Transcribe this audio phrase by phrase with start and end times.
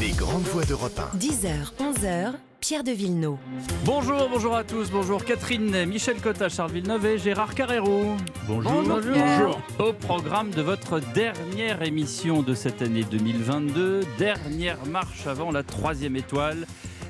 [0.00, 1.18] Les grandes voix d'Europe 1.
[1.18, 3.36] 10h, 11h, Pierre de Villeneuve.
[3.84, 8.16] Bonjour, bonjour à tous, bonjour Catherine, Michel Cotta, Charles Villeneuve et Gérard Carrero.
[8.48, 8.82] Bonjour.
[8.82, 9.60] Bonjour.
[9.78, 16.16] Au programme de votre dernière émission de cette année 2022, dernière marche avant la troisième
[16.16, 16.66] étoile.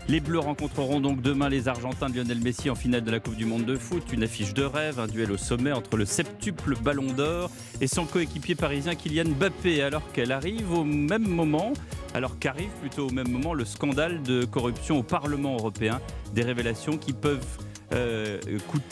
[0.09, 3.37] Les Bleus rencontreront donc demain les Argentins de Lionel Messi en finale de la Coupe
[3.37, 4.03] du Monde de foot.
[4.13, 7.49] Une affiche de rêve, un duel au sommet entre le septuple Ballon d'Or
[7.81, 11.73] et son coéquipier parisien Kylian Mbappé, alors qu'elle arrive au même moment,
[12.15, 16.01] alors qu'arrive plutôt au même moment le scandale de corruption au Parlement européen.
[16.35, 17.59] Des révélations qui peuvent
[17.93, 18.39] euh,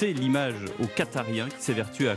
[0.02, 2.14] l'image aux Qatariens qui s'évertuent à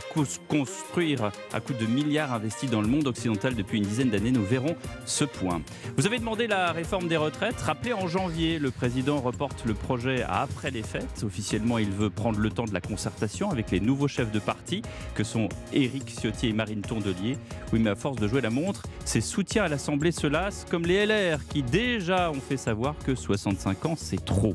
[0.48, 4.30] construire à coups de milliards investis dans le monde occidental depuis une dizaine d'années.
[4.30, 5.62] Nous verrons ce point.
[5.96, 7.60] Vous avez demandé la réforme des retraites.
[7.60, 11.22] Rappelez en janvier, le président reporte le projet après les fêtes.
[11.24, 14.82] Officiellement, il veut prendre le temps de la concertation avec les nouveaux chefs de parti
[15.14, 17.36] que sont Éric Ciotti et Marine Tondelier.
[17.72, 20.84] Oui, mais à force de jouer la montre, ses soutiens à l'Assemblée se lassent, comme
[20.84, 24.54] les LR qui déjà ont fait savoir que 65 ans, c'est trop.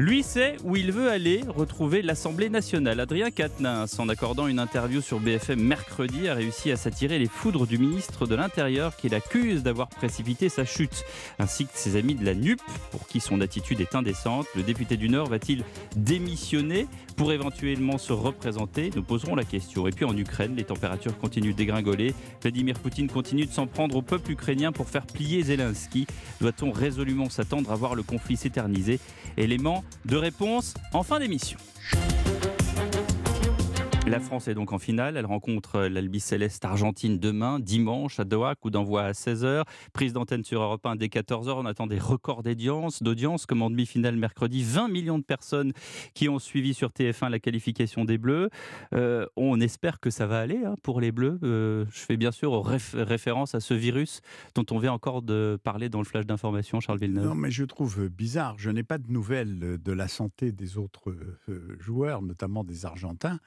[0.00, 3.00] Lui sait où il veut aller retrouver l'Assemblée nationale.
[3.00, 7.66] Adrien Quatennens, en accordant une interview sur BFM mercredi, a réussi à s'attirer les foudres
[7.66, 11.04] du ministre de l'Intérieur qui l'accuse d'avoir précipité sa chute,
[11.38, 12.62] ainsi que ses amis de la NUP,
[12.92, 14.46] pour qui son attitude est indécente.
[14.56, 15.64] Le député du Nord va-t-il
[15.96, 18.88] démissionner pour éventuellement se représenter?
[18.96, 19.86] Nous poserons la question.
[19.86, 22.14] Et puis en Ukraine, les températures continuent de dégringoler.
[22.40, 26.06] Vladimir Poutine continue de s'en prendre au peuple ukrainien pour faire plier Zelensky.
[26.40, 28.98] Doit-on résolument s'attendre à voir le conflit s'éterniser?
[30.04, 31.58] De réponse en fin d'émission.
[34.10, 35.16] La France est donc en finale.
[35.16, 39.62] Elle rencontre l'Albi Céleste Argentine demain, dimanche, à Doha, coup d'envoi à 16h.
[39.92, 41.50] Prise d'antenne sur Europe 1 dès 14h.
[41.56, 44.64] On attend des records d'audience, d'audience comme en demi-finale mercredi.
[44.64, 45.72] 20 millions de personnes
[46.14, 48.50] qui ont suivi sur TF1 la qualification des Bleus.
[48.94, 51.38] Euh, on espère que ça va aller hein, pour les Bleus.
[51.44, 54.22] Euh, je fais bien sûr réf- référence à ce virus
[54.56, 57.26] dont on vient encore de parler dans le flash d'information, Charles Villeneuve.
[57.26, 58.56] Non, mais je trouve bizarre.
[58.58, 61.14] Je n'ai pas de nouvelles de la santé des autres
[61.48, 63.38] euh, joueurs, notamment des Argentins,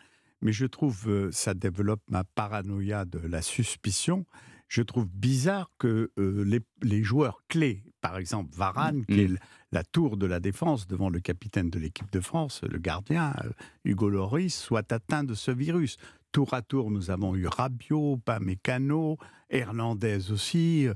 [0.43, 4.25] mais je trouve euh, ça développe ma paranoïa de la suspicion.
[4.67, 9.33] Je trouve bizarre que euh, les, les joueurs clés, par exemple Varane, qui est Mm.
[9.33, 9.39] l-
[9.71, 13.49] la tour de la défense devant le capitaine de l'équipe de France, le gardien euh,
[13.85, 15.97] Hugo Loris, soient atteints de ce virus.
[16.31, 19.17] Tour à tour, nous avons eu Rabiot, Pamecano,
[19.49, 20.87] Hernandez aussi,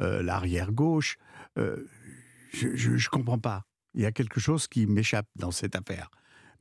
[0.00, 1.16] euh, l'arrière gauche.
[1.58, 1.84] Euh,
[2.52, 3.64] je ne comprends pas.
[3.94, 6.10] Il y a quelque chose qui m'échappe dans cette affaire.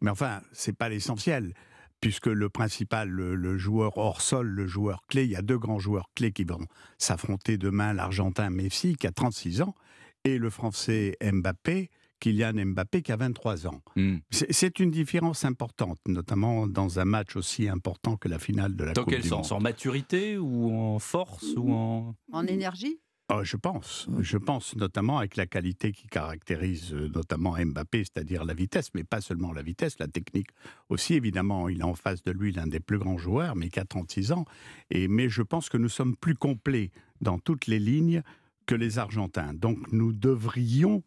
[0.01, 1.53] Mais enfin, c'est pas l'essentiel,
[2.01, 5.57] puisque le principal, le, le joueur hors sol, le joueur clé, il y a deux
[5.57, 6.65] grands joueurs clés qui vont
[6.97, 9.75] s'affronter demain, l'Argentin Messi, qui a 36 ans,
[10.23, 11.89] et le Français Mbappé,
[12.19, 13.81] Kylian Mbappé, qui a 23 ans.
[13.95, 14.17] Mm.
[14.29, 18.93] C'est une différence importante, notamment dans un match aussi important que la finale de la
[18.93, 19.51] Dans Coupe quel du sens?
[19.51, 19.59] Monde.
[19.59, 22.15] En maturité ou en force ou en...
[22.31, 22.99] En énergie?
[23.33, 24.09] Ah, je pense.
[24.19, 29.05] Je pense notamment avec la qualité qui caractérise euh, notamment Mbappé, c'est-à-dire la vitesse, mais
[29.05, 30.49] pas seulement la vitesse, la technique
[30.89, 31.13] aussi.
[31.13, 33.85] Évidemment, il a en face de lui l'un des plus grands joueurs, mais qui a
[33.85, 34.43] 36 ans.
[34.89, 38.21] Et, mais je pense que nous sommes plus complets dans toutes les lignes
[38.65, 39.53] que les Argentins.
[39.53, 41.01] Donc nous devrions,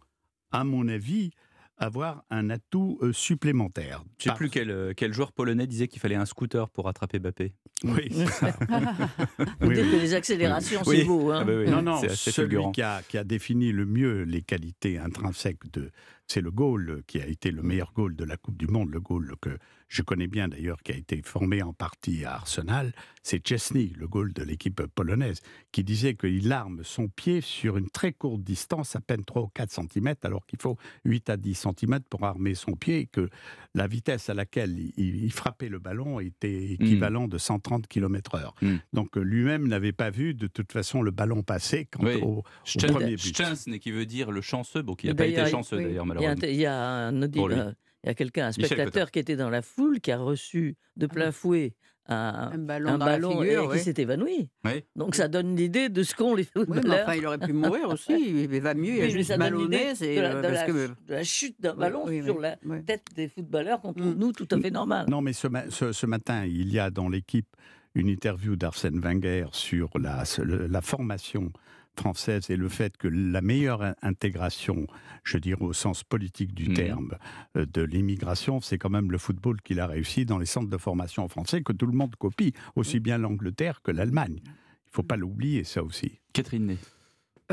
[0.51, 1.31] à mon avis,
[1.77, 4.03] avoir un atout euh, supplémentaire.
[4.19, 6.89] Je sais Par- plus quel, euh, quel joueur polonais disait qu'il fallait un scooter pour
[6.89, 7.53] attraper Mbappé.
[7.85, 8.57] Oui, c'est ça.
[9.61, 10.99] Vous dites que les accélérations, Oui.
[10.99, 11.31] c'est beau.
[11.31, 11.71] Hein Ah oui.
[11.71, 15.91] Non, non, celui qui a, qui a défini le mieux les qualités intrinsèques de.
[16.27, 18.99] C'est le goal qui a été le meilleur goal de la Coupe du Monde, le
[18.99, 19.59] goal que
[19.89, 22.95] je connais bien d'ailleurs, qui a été formé en partie à Arsenal.
[23.23, 25.41] C'est Chesney, le goal de l'équipe polonaise,
[25.71, 29.49] qui disait qu'il arme son pied sur une très courte distance, à peine 3 ou
[29.49, 33.29] 4 cm, alors qu'il faut 8 à 10 cm pour armer son pied, et que
[33.75, 38.53] la vitesse à laquelle il, il frappait le ballon était équivalent de 130 km/h.
[38.63, 38.77] Mm.
[38.93, 42.21] Donc euh, lui-même n'avait pas vu de toute façon le ballon passer quand Oui.
[42.23, 42.45] au, au
[42.93, 43.43] premier but.
[43.81, 45.85] Qui veut dire le chanceux, bon, qui n'a pas D'ailleurs, été chanceux oui.
[45.85, 46.49] d'ailleurs, Il y a, un- malheureusement.
[46.49, 46.75] il y a
[47.07, 47.23] un
[48.05, 51.07] il y a quelqu'un, un spectateur qui était dans la foule, qui a reçu de
[51.07, 51.75] plein fouet
[52.07, 53.79] un, Un ballon un dans ballon la figure, et oui.
[53.79, 54.51] qui s'est évanoui.
[54.67, 54.85] Oui.
[54.95, 57.09] Donc ça donne l'idée de ce qu'ont les Oui, mais footballeurs.
[57.09, 58.13] enfin, il aurait pu mourir aussi.
[58.53, 59.95] Il va mieux, il a juste ça mal donne au l'idée nez.
[59.95, 62.23] c'est, de la, euh, de parce la- que- de la chute d'un Oui, ballon oui,
[62.23, 64.19] sur oui, la tête des footballeurs qu'on trouve, Mm.
[64.19, 65.07] nous, tout à fait normal.
[65.09, 67.49] Non, mais ce, ma- ce- ce matin, il y a dans l'équipe
[67.95, 71.51] une interview d'Arsène Wenger sur la formation
[71.99, 74.87] française et le fait que la meilleure in- intégration,
[75.23, 76.75] je dirais au sens politique du Mhm.
[76.75, 77.19] terme,
[77.57, 80.77] euh, de l'immigration, c'est quand même le football qu'il a réussi dans les centres de
[80.79, 84.41] formation français que tout le monde copie, aussi bien l'Angleterre que l'Allemagne.
[84.45, 86.21] Il ne faut pas l'oublier, ça aussi.
[86.33, 86.79] Catherine Ney.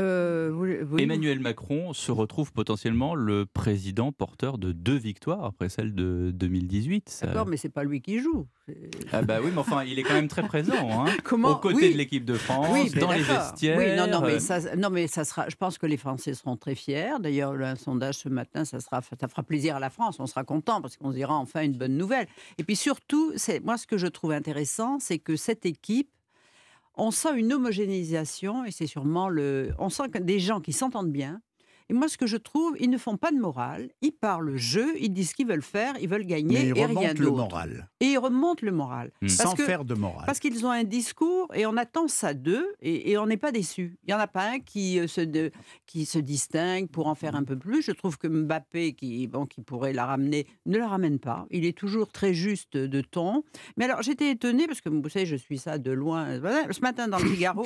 [0.00, 1.02] Euh, oui, oui.
[1.02, 7.10] Emmanuel Macron se retrouve potentiellement le président porteur de deux victoires après celle de 2018.
[7.10, 8.46] Ça- D'accord, mais c'est pas lui qui joue.
[9.12, 10.72] Ah bah oui, mais enfin, il est quand même très présent.
[11.04, 11.92] Hein, Comment aux côtés Oui.
[11.92, 13.76] de l'équipe de France, dans les vestiaires.
[13.76, 15.48] Oui, non, non, euh, mais ça, non, mais ça sera.
[15.50, 17.12] Je pense que les Français seront très fiers.
[17.20, 20.18] D'ailleurs, un sondage ce matin, ça sera, ça fera plaisir à la France.
[20.20, 22.28] On sera content parce qu'on se dira enfin une bonne nouvelle.
[22.56, 26.08] Et puis surtout, c'est moi ce que je trouve intéressant, c'est que cette équipe,
[26.96, 29.72] on sent une homogénéisation et c'est sûrement le.
[29.78, 31.40] On sent que des gens qui s'entendent bien.
[31.92, 33.90] Et moi, ce que je trouve, ils ne font pas de morale.
[34.00, 36.78] Ils parlent le jeu, ils disent ce qu'ils veulent faire, ils veulent gagner Mais il
[36.78, 39.12] et rien le moral, Et ils remontent le moral.
[39.20, 39.28] Hmm.
[39.28, 40.24] Sans que- faire de morale.
[40.24, 43.52] parce qu'ils ont un discours et on attend ça d'eux et, et on n'est pas
[43.52, 43.98] déçu.
[44.04, 45.50] Il n'y en a pas un qui euh, se, de-
[45.84, 47.82] qui se distingue pour en faire un peu plus.
[47.82, 51.44] Je trouve que Mbappé, qui, bon, qui pourrait la ramener, ne la ramène pas.
[51.50, 53.44] Il est toujours très juste de ton.
[53.76, 56.40] Mais alors j'étais étonnée parce que vous savez, je suis ça de loin.
[56.70, 57.64] Ce matin dans le Figaro,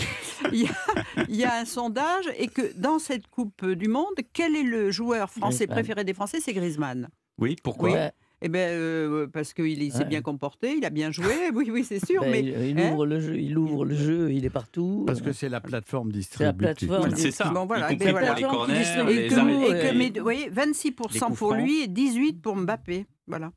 [0.53, 4.15] il y, a, il y a un sondage et que dans cette Coupe du Monde,
[4.33, 5.77] quel est le joueur français Griezmann.
[5.77, 6.39] préféré des Français?
[6.41, 7.09] C'est Griezmann.
[7.39, 8.11] Oui, pourquoi?
[8.43, 10.05] Eh bien, euh, parce qu'il il s'est Ouais.
[10.05, 11.25] bien comporté, il a bien joué.
[11.55, 12.21] Oui, oui, c'est sûr.
[12.23, 15.05] Ben, mais il, il hein ouvre le jeu, il ouvre le jeu, il est partout.
[15.07, 16.57] Parce que c'est la plateforme la distributive.
[16.89, 17.17] plateforme.
[17.17, 18.35] C'est ça, Bon, voilà, et compris ben pour voilà.
[18.35, 21.89] les corners, que, arrêts- et que les- mais, vous voyez, 26% coups pour lui et
[21.89, 23.07] 18% pour Mbappé.
[23.27, 23.53] Voilà.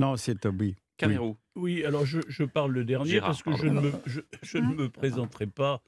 [0.00, 0.76] Non, c'est Toby.
[0.96, 1.36] Camérou.
[1.54, 3.80] Oui, alors je, je parle le dernier Gérard, parce que je pardon.
[3.82, 5.82] ne me, je, je ne me présenterai pas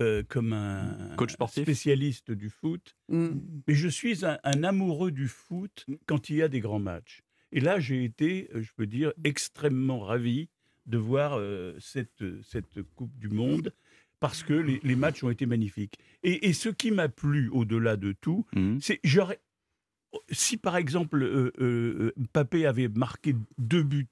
[0.00, 3.28] euh, comme un Coach sportif spécialiste du foot, Mm.
[3.66, 7.22] mais je suis un, un amoureux du foot quand il y a des grands matchs.
[7.52, 10.48] Et là, j'ai été, euh, je peux dire, extrêmement ravi
[10.86, 13.72] de voir euh, cette, cette Coupe du Monde
[14.20, 15.94] parce que les, les matchs ont été magnifiques.
[16.22, 18.80] Et, et ce qui m'a plu au-delà de tout, Mhm.
[18.80, 19.40] c'est j'aurais
[20.30, 24.06] si par exemple euh, euh, Mbappé avait marqué deux buts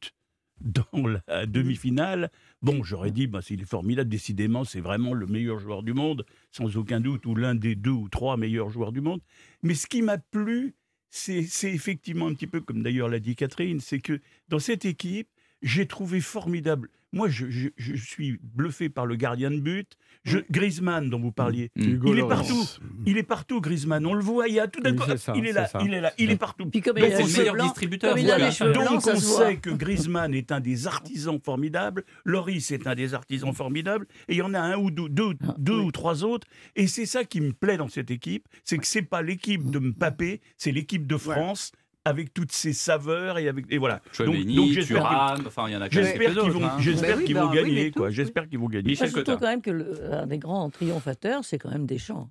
[0.60, 2.30] dans la demi-finale,
[2.62, 6.24] bon, j'aurais dit, bah, il est formidable, décidément, c'est vraiment le meilleur joueur du monde,
[6.50, 9.20] sans aucun doute, ou l'un des deux ou trois meilleurs joueurs du monde.
[9.62, 10.74] Mais ce qui m'a plu,
[11.10, 15.28] c'est effectivement un petit peu comme d'ailleurs l'a dit Catherine, c'est que dans cette équipe,
[15.62, 16.90] j'ai trouvé formidable.
[17.16, 19.96] Moi, je, je- je suis bluffé par le gardien de but.
[20.24, 21.70] Je, Griezmann, dont vous parliez.
[21.76, 22.64] Hugo Il est partout.
[23.06, 24.04] il est partout, Griezmann.
[24.06, 25.68] On le voit, il y a tout d'un Oui, coup, c'est ça, il est là,
[25.84, 26.66] il est là, il est partout.
[26.68, 28.10] Puis comme Donc, il a c'est les meilleur distributeur.
[28.10, 28.46] comme il a Voilà.
[28.46, 32.86] les cheveux blancs, Donc on sait que Griezmann est un des artisans formidables, Loris est
[32.88, 35.78] un des artisans formidables, et il y en a un ou deux, deux, Ah, deux
[35.78, 35.84] oui.
[35.86, 36.46] ou trois autres.
[36.74, 39.78] Et c'est ça qui me plaît dans cette équipe, c'est que c'est pas l'équipe de
[39.78, 41.70] Mbappé, c'est l'équipe de France
[42.06, 44.00] avec toutes ses saveurs et avec et voilà.
[44.12, 46.50] Chouameni, j'espère que- Thuram, enfin il y en a quand même j'espère qu'ils autres.
[46.50, 46.76] vont, hein.
[46.78, 48.10] j'espère Ben oui, qu'ils ben vont oui, gagner mais quoi.
[48.10, 48.90] J'espère qu'ils vont gagner.
[48.90, 49.38] Michel Moi, je trouve Cotin.
[49.46, 52.30] quand même que le- un des grands triomphateurs, c'est quand même Deschamps.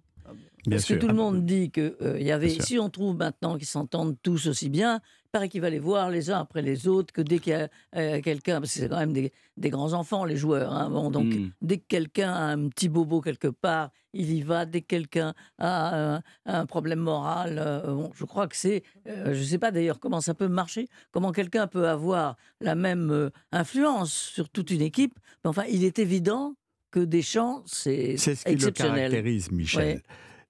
[0.66, 0.95] Bien Parce sûr.
[0.95, 3.68] que tout le monde dit que euh, il y avait, si on trouve maintenant qu'ils
[3.68, 5.00] s'entendent tous aussi bien,
[5.35, 7.67] paraît qu'il va les voir les uns après les autres, que dès qu'il y a
[7.95, 11.11] euh, quelqu'un, parce que c'est quand même des, des grands enfants les joueurs, hein, bon,
[11.11, 11.51] donc Mm.
[11.61, 14.65] dès que quelqu'un a un petit bobo quelque part, il y va.
[14.65, 19.33] Dès que quelqu'un a un, un problème moral, euh, bon, je crois que c'est, euh,
[19.33, 23.11] je ne sais pas d'ailleurs comment ça peut marcher, comment quelqu'un peut avoir la même
[23.11, 25.15] euh, influence sur toute une équipe.
[25.43, 26.55] Mais enfin, il est évident
[26.91, 29.11] que Deschamps, c'est C'est ce qui le exceptionnel.
[29.11, 29.95] caractérise, Michel.
[29.97, 30.01] Ouais.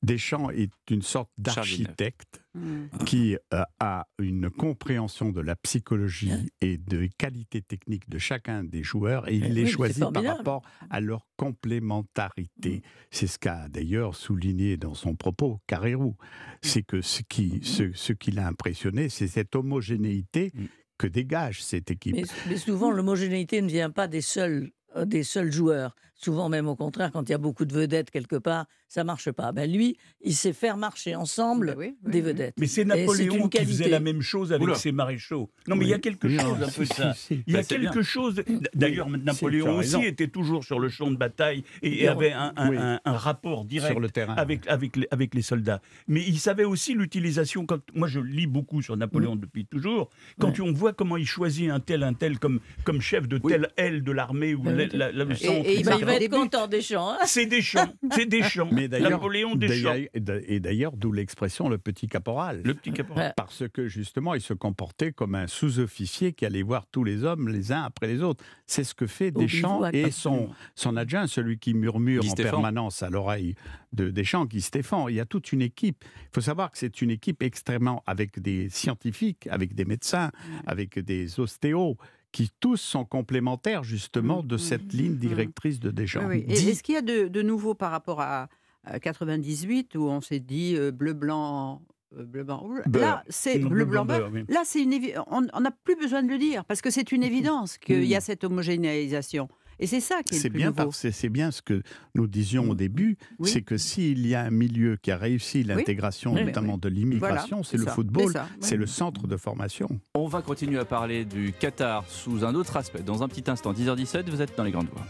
[0.06, 2.88] Deschamps est une sorte d'architecte Mm.
[3.06, 6.32] qui euh, a une compréhension de la psychologie
[6.62, 10.24] et des qualités techniques de chacun des joueurs et Eh il oui, les choisit par
[10.24, 12.82] rapport à leur complémentarité.
[13.12, 16.16] C'est ce qu'a d'ailleurs souligné dans son propos Carrérou.
[16.62, 20.54] C'est que ce qui, ce, ce qui l'a impressionné, c'est cette homogénéité
[20.98, 22.16] que dégage cette équipe.
[22.16, 24.72] Mais, mais souvent, l'homogénéité ne vient pas des seuls,
[25.04, 25.96] des seuls joueurs.
[26.18, 29.30] Souvent, même au contraire, quand il y a beaucoup de vedettes quelque part, ça marche
[29.32, 29.52] pas.
[29.52, 32.56] Ben lui, il sait faire marcher ensemble Ben oui, oui, des vedettes.
[32.58, 34.76] Mais c'est Napoléon qui faisait la même chose avec Oula.
[34.76, 35.52] ses maréchaux.
[35.68, 37.14] Non, mais il y a quelque Oui, chose un peu ça.
[37.30, 38.02] Il y a Bah, c'est quelque bien.
[38.02, 38.42] chose.
[38.74, 42.78] D'ailleurs, Napoléon aussi était toujours sur le champ de bataille et, avait un, un- Oui.
[42.80, 44.36] un- un rapport direct sur le terrain.
[44.36, 45.82] avec, avec, les, avec les soldats.
[46.08, 47.66] Mais il savait aussi l'utilisation.
[47.66, 50.10] Quand moi, je lis beaucoup sur Napoléon depuis toujours.
[50.40, 53.52] Quand on voit comment il choisit un tel, un tel comme, comme chef de Oui.
[53.52, 54.85] telle aile de l'armée ou Ben oui.
[54.94, 57.12] La- la- la- le Et- il va il va faire des être content des champs.
[57.12, 57.18] hein.
[57.26, 57.94] C'est Deschamps.
[58.12, 58.70] C'est Deschamps.
[58.72, 59.90] Mais d'ailleurs, Napoléon Deschamps.
[60.14, 62.62] d'ailleurs- et d'ailleurs, d'où l'expression le petit caporal.
[62.64, 63.34] Le petit caporal.
[63.38, 67.50] Parce que justement, il se comportait comme un sous-officier qui allait voir tous les hommes
[67.50, 68.44] les uns après les autres.
[68.66, 72.30] C'est ce que fait Au Deschamps bivouac, et son, son adjoint, celui qui murmure Guy
[72.30, 72.52] en Stéphane.
[72.52, 73.56] permanence à l'oreille
[73.94, 75.06] de Deschamps, Guy Stéphane.
[75.10, 76.04] Il y a toute une équipe.
[76.24, 80.32] Il faut savoir que c'est une équipe extrêmement avec des scientifiques, avec des médecins,
[80.66, 81.98] avec des ostéos
[82.36, 86.28] qui tous sont complémentaires justement de cette ligne directrice de Deschamps.
[86.28, 86.54] Oui, oui.
[86.54, 88.50] Et, et ce qu'il y a de, de nouveau par rapport à,
[88.84, 91.82] à 98 où on s'est dit euh, bleu blanc
[92.18, 92.82] euh, bleu blanc rouge?
[92.94, 94.32] Là c'est bleu bleu, blanc blanc, beurre.
[94.32, 94.54] beurre, oui.
[94.54, 97.14] Là c'est une évi- on on n'a plus besoin de le dire parce que c'est
[97.14, 99.48] une évidence qu'il y a cette homogénéisation.
[99.80, 100.84] Et c'est ça qui est, C'est le plus bien, nouveau.
[100.86, 101.82] parce- c'est bien ce que
[102.14, 103.50] nous disions au début, Oui.
[103.50, 106.80] c'est que s'il y a un milieu qui a réussi l'intégration, Oui, notamment oui.
[106.82, 109.88] de l'immigration, Voilà, c'est le ça, football, c'est le centre de formation.
[110.16, 113.02] On va continuer à parler du Qatar sous un autre aspect.
[113.04, 115.06] Dans un petit instant, 10h17, vous êtes dans les grandes voies.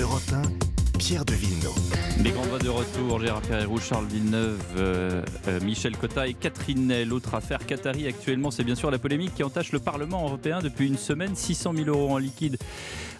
[0.00, 0.42] Europe 1,
[0.98, 1.74] Pierre de Villeneuve.
[2.24, 6.88] Les grandes voix de retour, Gérard Ferrero, Charles Villeneuve, euh, euh, Michel Cotta et Catherine
[6.88, 7.04] Ney.
[7.04, 10.88] L'autre affaire Qatari actuellement, c'est bien sûr la polémique qui entache le Parlement européen depuis
[10.88, 11.36] une semaine.
[11.36, 12.58] 600 000 euros en liquide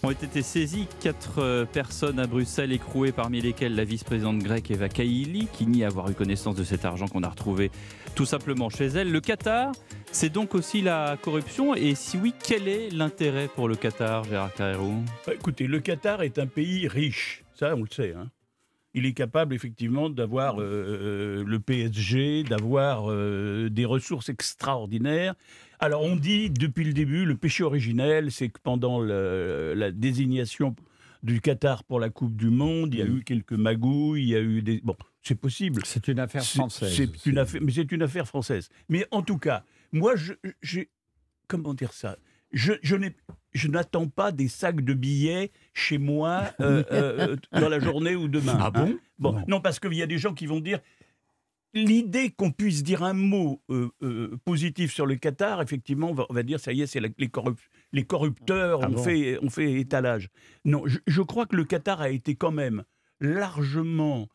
[0.03, 0.87] ont été saisis.
[1.01, 5.85] Quatre euh, personnes à Bruxelles écrouées, parmi lesquelles la vice-présidente grecque Eva Kaili, qui nie
[5.85, 7.71] avoir eu connaissance de cet argent qu'on a retrouvé
[8.17, 9.13] tout simplement chez elle.
[9.13, 9.71] Le Qatar,
[10.11, 11.77] c'est donc aussi la corruption.
[11.77, 14.93] Et si oui, quel est l'intérêt pour le Qatar, Gérard Ferrero
[15.27, 18.15] Bah, Écoutez, le Qatar est un pays riche, ça on le sait.
[18.15, 18.31] hein.
[18.95, 25.35] Il est capable effectivement d'avoir euh, le PSG, d'avoir euh, des ressources extraordinaires.
[25.79, 30.75] Alors on dit depuis le début, le péché originel, c'est que pendant le- la désignation
[31.23, 34.37] du Qatar pour la Coupe du Monde, il y a eu quelques magouilles, il y
[34.37, 34.81] a eu des...
[34.83, 35.83] Bon, c'est possible.
[35.85, 36.43] C'est une affaire
[36.89, 38.69] C'est- C'est une affaire, mais c'est une affaire française.
[38.89, 40.15] Mais en tout cas, moi,
[40.63, 40.89] j'ai,
[41.47, 42.17] comment dire ça?
[42.53, 43.15] Je, je n'ai,
[43.53, 48.29] je n'attends pas des sacs de billets chez moi euh, euh, dans la journée ou
[48.29, 48.59] demain.
[48.61, 48.81] Ah bon?
[48.93, 48.99] hein?
[49.19, 49.45] Bon, Non.
[49.49, 50.81] non, parce qu'il y a des gens qui vont dire.
[51.75, 56.25] L'idée qu'on puisse dire un mot euh, euh, positif sur le Qatar, effectivement, on va,
[56.31, 57.59] on va dire ça y est, c'est les, corrup-
[57.93, 59.03] les corrupteurs Ah ont, bon?
[59.51, 60.31] fait, étalage.
[60.65, 62.85] Non, je, je crois que le Qatar a été quand même
[63.21, 64.29] largement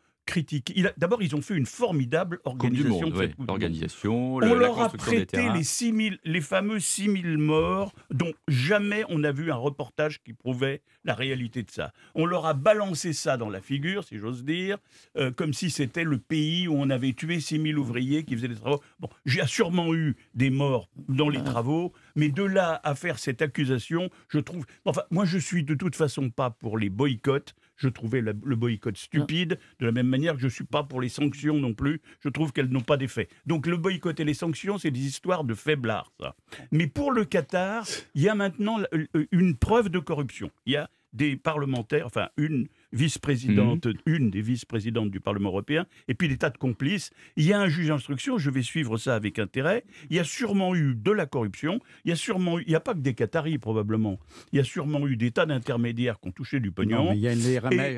[0.75, 3.01] Il a- D'abord, ils ont fait une formidable Coupe du organisation.
[3.07, 3.27] Monde, de ouais.
[3.27, 9.03] cette Coupe On leur a prêté les, 6 000 les fameux 6000 morts dont jamais
[9.09, 11.91] on a vu un reportage qui prouvait la réalité de ça.
[12.15, 14.77] On leur a balancé ça dans la figure, si j'ose dire,
[15.17, 18.55] euh, comme si c'était le pays où on avait tué 6000 ouvriers qui faisaient des
[18.55, 18.81] travaux.
[18.99, 23.41] Bon, j'ai sûrement eu des morts dans les travaux, mais de là à faire cette
[23.41, 24.65] accusation, je trouve...
[24.85, 27.55] Enfin, moi, je suis de toute façon pas pour les boycotts.
[27.75, 31.01] Je trouvais le boycott stupide, de la même manière que je ne suis pas pour
[31.01, 32.01] les sanctions non plus.
[32.21, 33.27] Je trouve qu'elles n'ont pas d'effet.
[33.45, 36.35] Donc le boycott et les sanctions, c'est des histoires de faiblards, ça.
[36.71, 40.51] Mais pour le Qatar, il y a maintenant euh, une preuve de corruption.
[40.65, 46.13] Il y a des parlementaires, enfin une vice-présidente, une des vice-présidentes du Parlement européen, et
[46.13, 47.11] puis des tas de complices.
[47.35, 49.83] Il y a un juge d'instruction, je vais suivre ça avec intérêt.
[50.09, 51.79] Il y a sûrement eu de la corruption.
[52.05, 54.19] Il y a sûrement eu, il n'y a pas que des Qataris probablement.
[54.51, 57.05] Il y a sûrement eu des tas d'intermédiaires qui ont touché du pognon.
[57.05, 57.39] Non, mais il y a une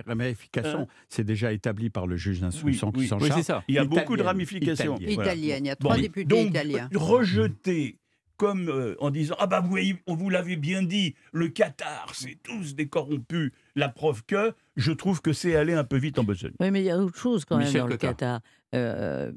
[0.05, 0.81] ramifications.
[0.81, 3.39] Euh, c'est déjà établi par le juge d'instruction oui, qui s'en oui, charge.
[3.41, 3.63] c'est ça.
[3.67, 4.95] Il y a beaucoup de ramifications.
[4.95, 5.15] italienne.
[5.15, 5.33] Voilà.
[5.33, 6.89] Italienne, il y a Bon, trois députés donc, italiens.
[6.93, 7.97] rejeter
[8.37, 9.77] comme euh, en disant ah bah vous
[10.07, 13.51] on vous l'avait bien dit, le Qatar c'est tous des corrompus.
[13.75, 16.53] La preuve que je trouve que c'est aller un peu vite en besogne.
[16.59, 17.97] Oui, mais il y a autre chose quand même dans le.
[17.97, 18.41] Qatar.
[18.73, 19.31] Euh,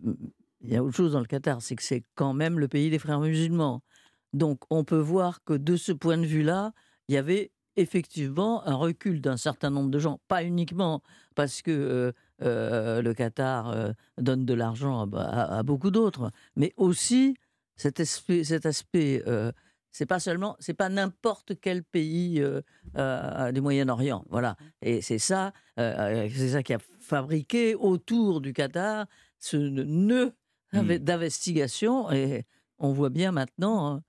[0.60, 2.90] il y a autre chose dans le Qatar, c'est que c'est quand même le pays
[2.90, 3.82] des frères musulmans.
[4.32, 6.72] Donc on peut voir que de ce point de vue-là,
[7.08, 11.02] il y avait effectivement un recul d'un certain nombre de gens, pas uniquement
[11.36, 12.12] parce que euh,
[12.42, 17.34] euh, le Qatar euh, donne de l'argent à, à- à beaucoup d'autres, mais aussi
[17.78, 19.50] cet aspect, cet aspect euh,
[19.90, 22.60] c'est pas seulement, c'est pas n'importe quel pays euh,
[22.98, 24.56] euh, du Moyen-Orient, voilà.
[24.82, 29.06] Et c'est ça, c'est ça qui a fabriqué autour du Qatar
[29.38, 30.34] ce nœud
[30.72, 30.98] Mm.
[30.98, 32.10] d'investigation.
[32.10, 32.44] Et
[32.78, 34.02] on voit bien maintenant hein,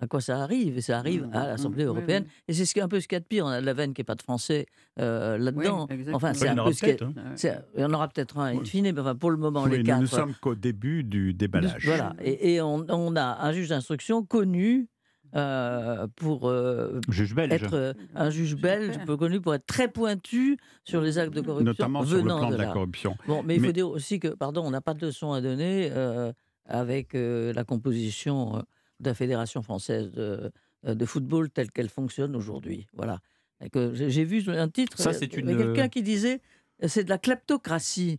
[0.00, 0.76] à quoi ça arrive.
[0.78, 2.24] Et ça arrive Mm, à mm, l'Assemblée oui, européenne.
[2.26, 2.32] oui.
[2.48, 3.44] Et c'est ce qui est un peu ce qu'il y a de pire.
[3.46, 4.66] On a de la veine qui n'est pas de français
[5.00, 5.86] euh, là-dedans.
[5.90, 7.12] Oui, enfin, c'est un peu ce qui est- peut-être.
[7.18, 7.60] hein.
[7.74, 9.78] Il y en aura peut-être un in fine, mais enfin, pour le moment, Oui, les
[9.78, 10.00] nous quatre.
[10.00, 11.84] ne sommes qu'au début du déballage.
[11.86, 12.14] Voilà.
[12.22, 14.88] Et, et on, on a un juge d'instruction connu
[15.34, 17.52] euh, pour euh, Juge belge.
[17.52, 21.40] être euh, un juge belge, peu connu pour être très pointu sur les actes de
[21.40, 23.16] corruption Notamment sur le venant plan de, la corruption.
[23.26, 25.40] Bon, mais il faut Mais- dire aussi que, pardon, on n'a pas de leçon à
[25.40, 26.32] donner euh,
[26.64, 28.60] avec euh, la composition euh,
[29.00, 30.50] de la Fédération française de,
[30.86, 32.86] euh, de football telle qu'elle fonctionne aujourd'hui.
[32.94, 33.18] Voilà.
[33.64, 36.40] Et que j'ai vu un titre, Ça, euh, c'est une- avait quelqu'un qui disait
[36.82, 38.18] euh, c'est de la kleptocratie.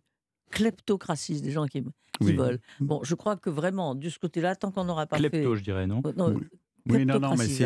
[0.51, 1.89] Kleptocratie, c'est des gens qui, qui
[2.22, 2.34] Oui.
[2.36, 2.57] volent.
[2.79, 5.60] Bon, je crois que vraiment, de ce côté-là, tant qu'on n'aura pas Klepto, fait.
[5.60, 6.01] je dirais, non?
[6.05, 6.43] Euh, non, Oui.
[6.89, 7.65] Oui, non, non, mais c'est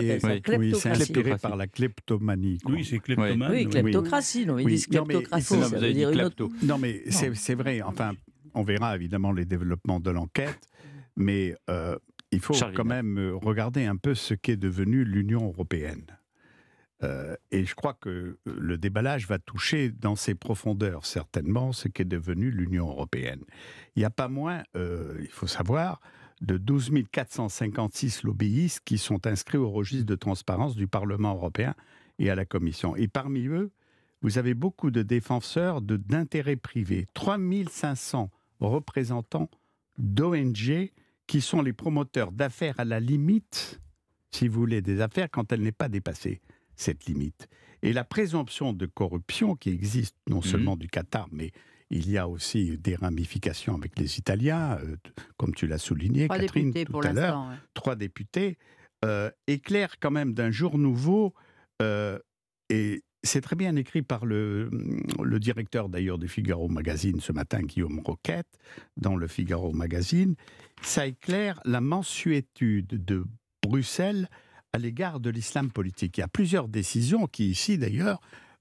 [0.58, 2.58] oui, inspiré par la kleptomanie.
[2.58, 2.74] quoi.
[2.74, 3.52] Oui, c'est kleptomane.
[3.52, 4.72] Oui, kleptocratie, non, ils Oui.
[4.74, 6.66] disent Non, mais il kleptocratie, Non, ça vous veut avez dit dire une autre klepto.
[6.66, 7.84] Non, mais c'est c'est vrai.
[7.84, 8.14] Enfin,
[8.56, 10.68] on verra évidemment les développements de l'enquête,
[11.16, 12.00] mais euh,
[12.32, 16.06] il faut quand même euh, regarder un peu ce qu'est devenu l'Union européenne.
[17.04, 21.88] Euh, et je crois que euh, le déballage va toucher dans ses profondeurs certainement ce
[21.88, 23.42] qu'est devenu l'Union européenne.
[23.96, 26.00] Il n'y a pas moins, euh, il faut savoir,
[26.42, 31.74] de 12 456 lobbyistes qui sont inscrits au registre de transparence du Parlement européen
[32.20, 32.96] et à la Commission.
[32.96, 33.72] Et parmi eux,
[34.22, 39.50] vous avez beaucoup de défenseurs de- d'intérêts privés, 3500 représentants
[39.98, 40.92] d'ONG
[41.32, 43.80] qui sont les promoteurs d'affaires à la limite,
[44.32, 46.42] si vous voulez, des affaires quand elle n'est pas dépassée,
[46.76, 47.48] cette limite.
[47.84, 50.44] Et la présomption de corruption qui existe non Mhm.
[50.44, 51.52] seulement du Qatar, mais
[51.90, 54.98] il y a aussi des ramifications avec les Italiens, euh,
[55.38, 57.56] comme tu l'as souligné, Trois Catherine, tout pour à l'heure ouais.
[57.76, 58.58] trois députés,
[59.06, 61.34] euh, éclaire quand même d'un jour nouveau.
[61.82, 62.20] euh,
[62.70, 64.70] et c'est très bien écrit par le,
[65.24, 68.48] le directeur d'ailleurs du Figaro Magazine ce matin, Guillaume Roquette,
[68.98, 70.36] dans le Figaro Magazine.
[70.82, 73.24] Ça éclaire la mensuétude de
[73.64, 74.28] Bruxelles
[74.74, 76.18] à l'égard de l'islam politique.
[76.18, 78.20] Il y a plusieurs décisions qui ici d'ailleurs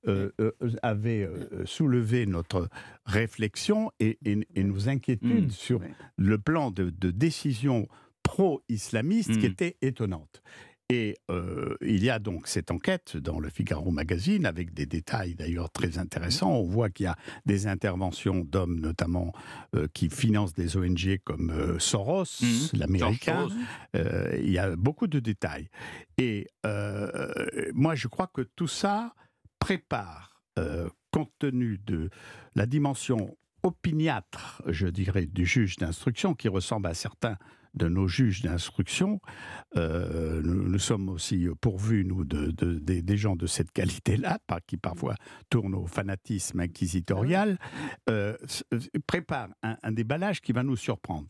[0.09, 0.53] euh, euh,
[0.83, 2.69] avaient euh, soulevé notre
[3.05, 5.51] réflexion et, et- et nos inquiétudes Mm.
[5.51, 5.93] sur Ouais.
[6.17, 7.87] le plan de, de décision
[8.23, 9.53] pro-islamiste qui Mm.
[9.53, 10.43] était étonnante.
[10.91, 15.37] Et euh, il y a donc cette enquête dans le Figaro Magazine avec des détails
[15.37, 16.51] d'ailleurs très intéressants.
[16.53, 17.17] On voit qu'il y a
[17.47, 19.33] des interventions d'hommes notamment
[19.77, 22.79] euh, qui financent des ONG comme euh, Soros, Mhm.
[22.81, 23.49] l'américain.
[23.95, 25.69] Il y a beaucoup de détails.
[26.19, 26.49] Et
[27.75, 29.15] moi, je crois que tout ça
[29.59, 30.43] prépare,
[31.11, 32.11] compte tenu de
[32.55, 37.37] la dimension opiniâtre, je dirais, du juge d'instruction, qui ressemble à certains
[37.75, 39.21] de nos juges d'instruction.
[39.77, 44.39] Euh, nous, nous sommes aussi pourvus, nous, de, de- des- des gens de cette qualité-là,
[44.67, 45.15] qui parfois
[45.51, 47.59] tournent au fanatisme inquisitorial,
[48.09, 51.29] s- euh, prépare un, un déballage qui va nous surprendre.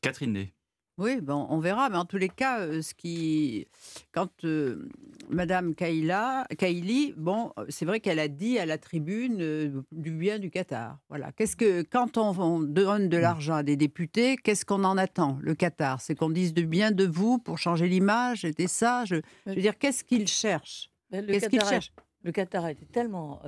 [0.00, 0.52] Catherine Ney.
[0.98, 3.66] Oui, bon, on verra, mais en tous les cas, euh, ce qui,
[4.12, 4.88] quand euh,
[5.30, 10.10] Madame Kaila, Kaili, bon, euh, c'est vrai qu'elle a dit à la tribune euh, du
[10.12, 10.98] bien du Qatar.
[11.08, 11.32] Voilà.
[11.32, 15.38] Qu'est-ce que, quand on, on donne de l'argent à des députés, qu'est-ce qu'on en attend
[15.40, 18.42] Le Qatar, c'est qu'on dise du bien de vous pour changer l'image.
[18.42, 19.04] C'était ça?
[19.06, 22.70] Je, je veux dire, qu'est-ce qu'ils cherchent Mais le Qu'est-ce a- cherchent Le Qatar a
[22.72, 23.40] été tellement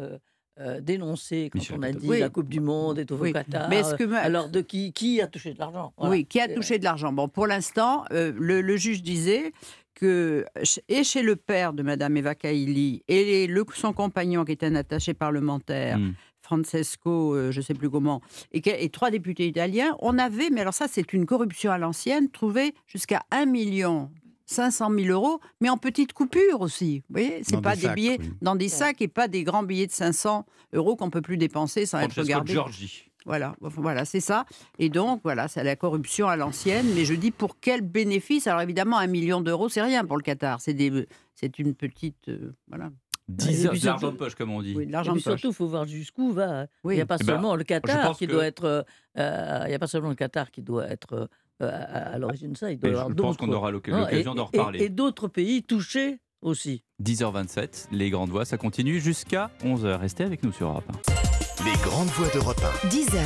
[0.61, 2.21] euh, dénoncé quand Michel on a dit Oui.
[2.21, 3.33] la Coupe du Monde est au Oui.
[3.33, 3.69] Qatar.
[3.69, 5.93] Mais est-ce que ma- Alors de qui qui a touché de l'argent?
[5.97, 6.11] Voilà.
[6.13, 7.13] Oui, qui a touché de l'argent.
[7.13, 9.53] Bon, pour l'instant, euh, le, le juge disait
[9.95, 10.45] que,
[10.89, 14.67] et chez le père de Madame Eva Kaili, et les- le, son compagnon qui était
[14.67, 16.15] un attaché parlementaire, Mm.
[16.43, 18.21] Francesco, euh, je ne sais plus comment,
[18.53, 22.29] et, et trois députés italiens, on avait, mais alors ça c'est une corruption à l'ancienne,
[22.31, 24.11] trouvé jusqu'à 1 million
[24.47, 26.99] 500 000 euros, mais en petites coupures aussi.
[27.09, 28.31] Vous voyez, c'est pas des des sacs, billets oui.
[28.43, 31.87] dans des sacs et pas des grands billets de 500 euros qu'on peut plus dépenser
[31.87, 32.53] sans être Francesco regardé.
[32.53, 33.05] Giorgi.
[33.27, 34.45] Voilà, voilà, c'est ça.
[34.79, 36.87] Et donc, voilà, c'est la corruption à l'ancienne.
[36.95, 38.47] Mais je dis pour quel bénéfice?
[38.47, 40.61] Alors évidemment, un million d'euros, c'est rien pour le Qatar.
[40.61, 42.91] C'est des, c'est une petite, euh, voilà,
[43.29, 44.75] 10 Et heures puis de l'argent de poche, comme on dit.
[44.77, 45.41] oui, de Et l'argent puis de poche.
[45.41, 46.67] surtout, il faut voir jusqu'où va.
[46.85, 46.93] Oui.
[46.93, 48.65] Il n'y a pas Eh ben, seulement le Qatar qui doit être.
[48.65, 48.83] euh,
[49.17, 51.27] euh, il n'y a pas seulement le Qatar qui doit être euh,
[51.61, 52.71] à, à l'origine de ça.
[52.71, 54.83] Il doit y Mais avoir je pense qu'on aura l'occasion et- d'en reparler.
[54.83, 56.83] Et, d'autres pays touchés aussi.
[57.03, 59.97] 10h27, les grandes voix, ça continue jusqu'à 11h.
[59.99, 61.65] Restez avec nous sur Europe 1.
[61.65, 63.19] Les grandes voix d'Europe 10h,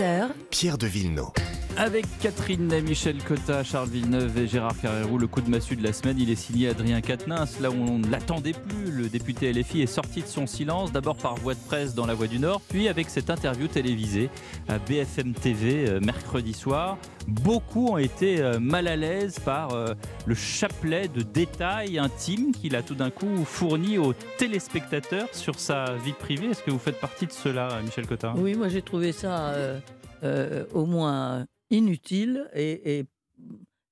[0.00, 0.30] 11h, 1.
[0.50, 1.30] Pierre de Villeneuve.
[1.76, 5.92] Avec Catherine Michel Cotta, Charles Villeneuve et Gérard Carrérou, le coup de massue de la
[5.92, 7.58] semaine, il est signé Adrien Quatennens.
[7.60, 11.16] Là où on ne l'attendait plus, le député LFI est sorti de son silence, d'abord
[11.16, 14.28] par voie de presse dans La Voix du Nord, puis avec cette interview télévisée
[14.68, 16.98] à BFM TV euh, mercredi soir.
[17.26, 19.94] Beaucoup ont été euh, mal à l'aise par euh,
[20.26, 25.94] le chapelet de détails intimes qu'il a tout d'un coup fourni aux téléspectateurs sur sa
[26.04, 26.48] vie privée.
[26.48, 28.34] Est-ce que vous faites partie de cela, Michel Cotta?
[28.36, 29.54] Oui, moi j'ai trouvé ça
[30.74, 33.06] au moins inutile et, et,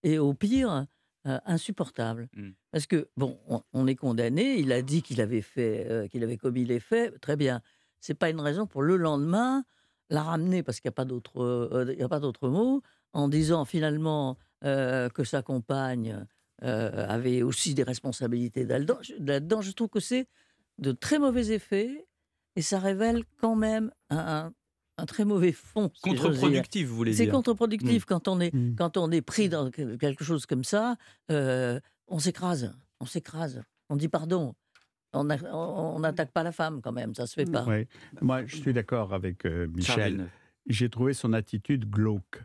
[0.03, 0.87] et au pire
[1.27, 2.29] euh, insupportable.
[2.37, 2.51] Mm.
[2.71, 6.23] Parce que, bon, on, on est condamné, il a dit qu'il avait, fait, euh, qu'il
[6.23, 7.61] avait commis les faits, très bien.
[8.01, 9.65] C'est pas une raison pour le lendemain
[10.11, 12.83] la ramener, parce qu'il n'y a pas d'autre euh, il y a pas d'autre mot,
[13.13, 16.25] en disant finalement euh, que sa compagne
[16.61, 18.99] avait aussi des responsabilités là-dedans.
[19.03, 20.27] Je- Là-dedans, je trouve que c'est
[20.79, 22.07] de très mauvais effets
[22.57, 24.53] et ça révèle quand même un,
[24.99, 25.91] un- très mauvais fond.
[25.95, 26.03] si.
[26.03, 28.75] Contre-productif, vous voulez C'est dire contre-productif quand on est Mm.
[28.77, 30.97] quand on est pris dans que- quelque chose comme ça.
[31.31, 34.55] euh, on s'écrase, on s'écrase, on dit pardon.
[35.15, 35.25] On
[36.01, 37.53] n'attaque pas la femme quand même, ça se fait Mm.
[37.53, 37.65] pas.
[37.67, 37.87] Oui.
[38.21, 40.29] Moi, je suis d'accord avec euh, Michel.
[40.67, 42.43] J'ai trouvé son attitude glauque.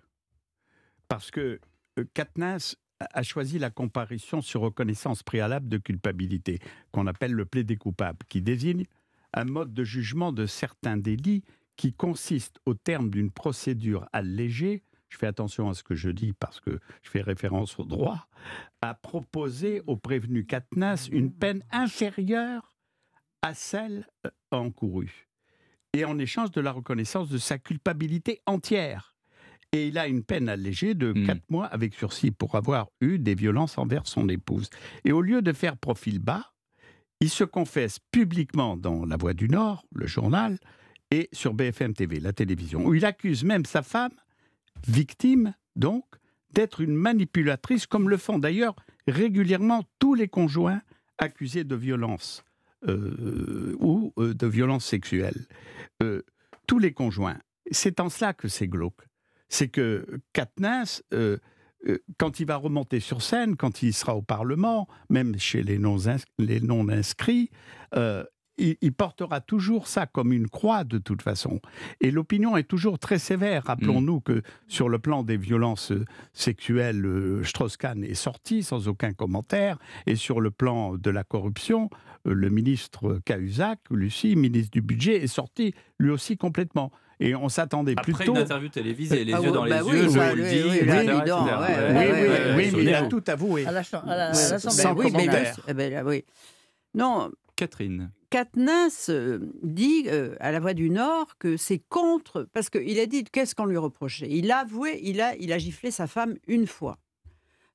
[1.09, 1.59] Parce que
[1.99, 2.79] euh, Katniss a
[3.19, 6.59] a choisi la comparution sur reconnaissance préalable de culpabilité,
[6.93, 8.85] qu'on appelle le plaidé coupable, qui désigne
[9.33, 11.43] un mode de jugement de certains délits
[11.75, 16.33] qui consiste, au terme d'une procédure allégée, je fais attention à ce que je dis
[16.33, 18.27] parce que je fais référence au droit,
[18.81, 22.73] à proposer au prévenu Katniss une peine inférieure
[23.43, 25.27] à celle euh, encourue.
[25.93, 29.15] Et en échange de la reconnaissance de sa culpabilité entière.
[29.71, 31.25] Et il a une peine allégée de Hmm.
[31.27, 34.69] 4 mois avec sursis pour avoir eu des violences envers son épouse.
[35.03, 36.53] Et au lieu de faire profil bas,
[37.19, 40.57] il se confesse publiquement dans La Voix du Nord, le journal,
[41.13, 44.11] et sur BFM TV, la télévision, où il accuse même sa femme,
[44.87, 46.05] victime donc,
[46.51, 48.75] d'être une manipulatrice, comme le font d'ailleurs
[49.07, 50.81] régulièrement tous les conjoints
[51.19, 52.43] accusés de violence
[52.87, 55.45] euh, ou euh, de violences sexuelles.
[56.01, 56.23] Euh,
[56.65, 57.37] tous les conjoints.
[57.71, 59.01] C'est en cela que c'est glauque.
[59.49, 61.03] C'est que Katniss,
[62.17, 66.25] quand il va remonter sur scène, quand il sera au Parlement, même chez les non-ins-
[66.39, 67.51] les non-inscrits,
[68.57, 71.59] il, il portera toujours ça comme une croix de toute façon.
[72.01, 73.63] Et l'opinion est toujours très sévère.
[73.65, 79.13] Rappelons-nous que sur le plan des violences euh, sexuelles, euh, Strauss-Kahn est sorti sans aucun
[79.13, 79.77] commentaire.
[80.05, 81.89] Et sur le plan de la corruption,
[82.27, 86.91] euh, le ministre Cahuzac, Lucie, ministre du Budget, est sorti lui aussi complètement.
[87.19, 88.33] Et on s'attendait Après plutôt...
[88.33, 90.43] une interview télévisée, les Ah yeux dans bah les oui, yeux, je bah vous le
[90.43, 90.79] dis, oui,
[92.55, 93.65] mais il a tout avoué.
[93.65, 94.83] À la la- l'Assemblée.
[94.83, 96.25] Ben oui, mais eh ben oui.
[96.95, 98.11] Non, Catherine.
[98.33, 103.05] Katniss euh, dit euh, à la Voix du Nord que c'est contre, parce qu'il a
[103.05, 104.25] dit qu'est-ce qu'on lui reprochait?
[104.27, 106.97] Il a avoué, il a, il a giflé sa femme une fois.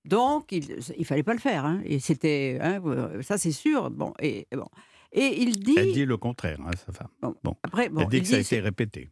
[0.05, 0.66] Donc, il
[0.99, 1.64] ne fallait pas le faire.
[1.64, 1.81] hein.
[1.85, 2.83] Et c'était, hein,
[3.23, 3.88] ça c'est sûr.
[3.92, 4.66] Bon, et, bon.
[5.12, 7.35] Et il dit, Elle dit le contraire, hein, sa femme.
[7.62, 9.09] après, bon, Elle dit il que ça a été répété.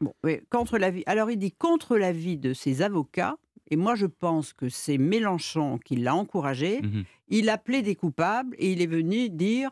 [0.00, 1.02] Bon, oui, contre l'avis.
[1.06, 3.36] Alors il dit contre l'avis de ses avocats.
[3.68, 6.82] Et moi, je pense que c'est Mélenchon qui l'a encouragé.
[6.82, 7.04] Mhm.
[7.28, 9.70] Il a plaidé coupable et il est venu dire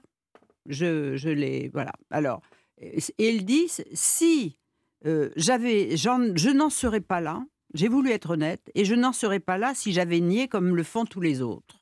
[0.67, 1.71] je, je l'ai.
[1.73, 1.93] Voilà.
[2.11, 2.41] Alors,
[2.79, 4.59] et il dit si
[5.07, 7.45] euh, j'avais, je n'en serais pas là,
[7.75, 10.83] j'ai voulu être honnête, et je n'en serais pas là si j'avais nié comme le
[10.83, 11.81] font tous les autres.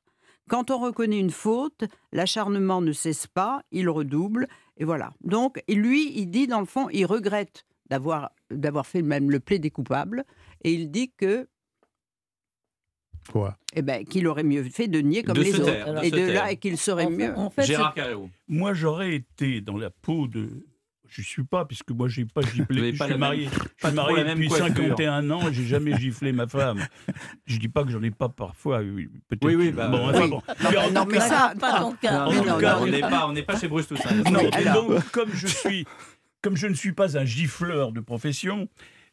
[0.48, 5.12] Quand on reconnaît une faute, l'acharnement ne cesse pas, il redouble, et voilà.
[5.20, 9.70] Donc, lui, il dit, dans le fond, il regrette d'avoir, d'avoir fait même le plaidé
[9.70, 10.24] coupable,
[10.62, 11.48] et il dit que,
[13.30, 15.64] Quoi eh ben, qu'il aurait mieux fait de nier comme De les autres.
[15.66, 17.38] taire, et de là, et qu'il serait En fait- mieux.
[17.38, 18.28] en fait, Gérard Carreau.
[18.48, 20.48] Moi, j'aurais été dans la peau de.
[21.08, 22.92] Je suis pas, puisque moi, j'ai pas giflé.
[22.92, 24.66] Je pas suis marié, même- je pas suis marié depuis coiffure.
[24.68, 26.84] 51 ans et j'ai jamais giflé ma femme.
[27.46, 28.78] Je dis pas que j'en ai pas parfois.
[28.80, 29.44] Peut-être.
[29.44, 30.14] Oui, oui, bah, bon, oui.
[30.14, 30.42] enfin, bon.
[30.70, 32.26] Mais en non, mais cas- ça, Pas ton cas.
[32.26, 34.14] En Non, tout non, cas- on n'est pas, on n'est pas chez Bruce Toussaint.
[34.30, 34.50] Non,
[34.88, 35.84] donc, comme je suis,
[36.42, 38.68] comme je ne suis pas un gifleur de profession,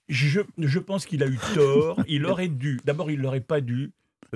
[0.08, 2.00] je, je pense qu'il a eu tort.
[2.08, 2.80] Il aurait dû.
[2.86, 3.92] D'abord, il n'aurait pas dû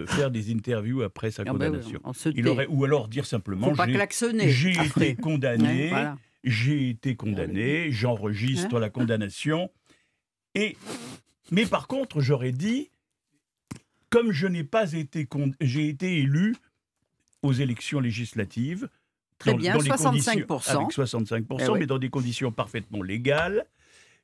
[0.08, 2.00] faire des interviews après sa Ah oui, condamnation.
[2.36, 6.18] Il aurait, ou alors dire simplement, j'ai- été condamné, Ouais, voilà.
[6.44, 9.70] j'ai été condamné, j'enregistre la condamnation.
[10.56, 10.78] Et,
[11.52, 12.90] mais par contre, j'aurais dit,
[14.10, 15.28] comme je n'ai pas été,
[15.62, 16.56] j'ai été élu
[17.42, 18.90] aux élections législatives.
[19.40, 20.78] Très bien, les conditions- 65%.
[20.78, 21.80] Avec 65%, Eh oui.
[21.80, 23.66] mais dans des conditions parfaitement légales.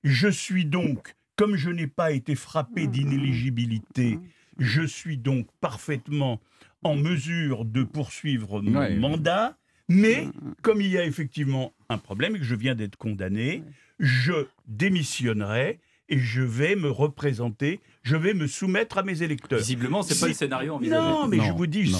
[0.04, 2.92] Je suis donc, comme je n'ai pas été frappé Mmh.
[2.92, 4.20] d'inéligibilité,
[4.60, 6.40] je suis donc parfaitement
[6.84, 8.96] en mesure de poursuivre mon Ouais.
[8.96, 9.58] mandat.
[9.90, 10.28] Mais
[10.62, 13.64] comme il y a effectivement un problème et que je viens d'être condamné,
[14.00, 19.60] je démissionnerai et je vais me représenter, je vais me soumettre à mes électeurs.
[19.60, 21.02] Visiblement, c'est pas le scénario envisagé.
[21.02, 21.94] Non, mais je vous dis,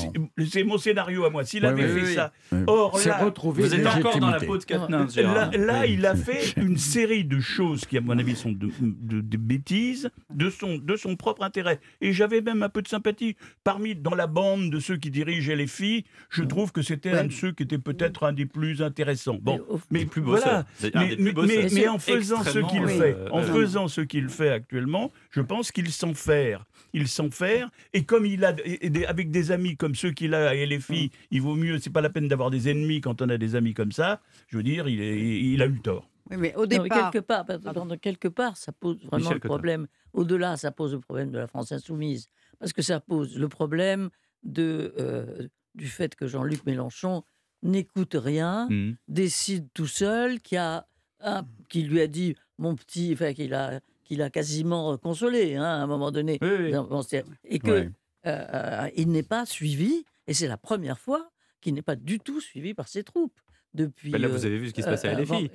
[0.50, 1.44] c'est- mon scénario à moi.
[1.44, 2.60] S'il Ouais, avait fait oui, ça, oui.
[2.68, 5.52] or là, Vous êtes encore dans la peau de Katniss, là, Gérard.
[5.52, 5.94] là, Oui.
[5.94, 9.38] il a fait une série de choses qui, à mon avis, sont de, de- de
[9.38, 11.80] bêtises de son, de son propre intérêt.
[12.02, 13.36] Et j'avais même un peu de sympathie.
[13.64, 17.20] Parmi, dans la bande de ceux qui dirigeaient les filles, je trouve que c'était Ouais.
[17.20, 19.38] un de ceux qui était peut-être un des plus intéressants.
[19.42, 19.60] Bon,
[19.92, 20.66] Mais plus beau voilà.
[20.82, 23.46] Mais, des plus mais- beaux mais- en faisant ce qu'il Extrêmement, fait, euh, en ouais.
[23.46, 26.66] faisant ce qu'il fait actuellement, je pense qu'il s'en faire.
[26.94, 27.70] Il s'en faire.
[27.94, 30.80] Et comme il a, et- des- avec des amis comme ceux qu'il a et les
[30.80, 31.80] filles, il vaut mieux.
[31.80, 34.22] C'est pas la peine d'avoir des ennemis quand on a des amis comme ça.
[34.48, 36.10] Je veux dire, il, est- il a eu tort.
[36.30, 39.34] Oui, mais au Non, mais départ, quelque part, pardon, quelque part, ça pose vraiment Michel
[39.36, 39.88] le problème.
[40.14, 42.28] Au-delà, ça pose le problème de la France insoumise,
[42.60, 44.10] parce que ça pose le problème
[44.44, 47.24] de, euh, du fait que Jean-Luc Mélenchon
[47.64, 48.96] n'écoute rien, Mhm.
[49.08, 50.86] décide tout seul, qui a
[51.22, 55.64] un- qui lui a dit mon petit, enfin qu'il a qu'il a quasiment consolé hein,
[55.64, 56.72] à un moment donné, Oui, oui.
[56.72, 57.86] Dans- dans ce- et que euh,
[58.26, 61.30] euh, il n'est pas suivi, et c'est la première fois
[61.62, 63.34] qu'il n'est pas du tout suivi par ses troupes
[63.74, 64.12] depuis.
[64.12, 65.50] Ben là, euh, vous avez vu ce qui se euh, passait à LFI.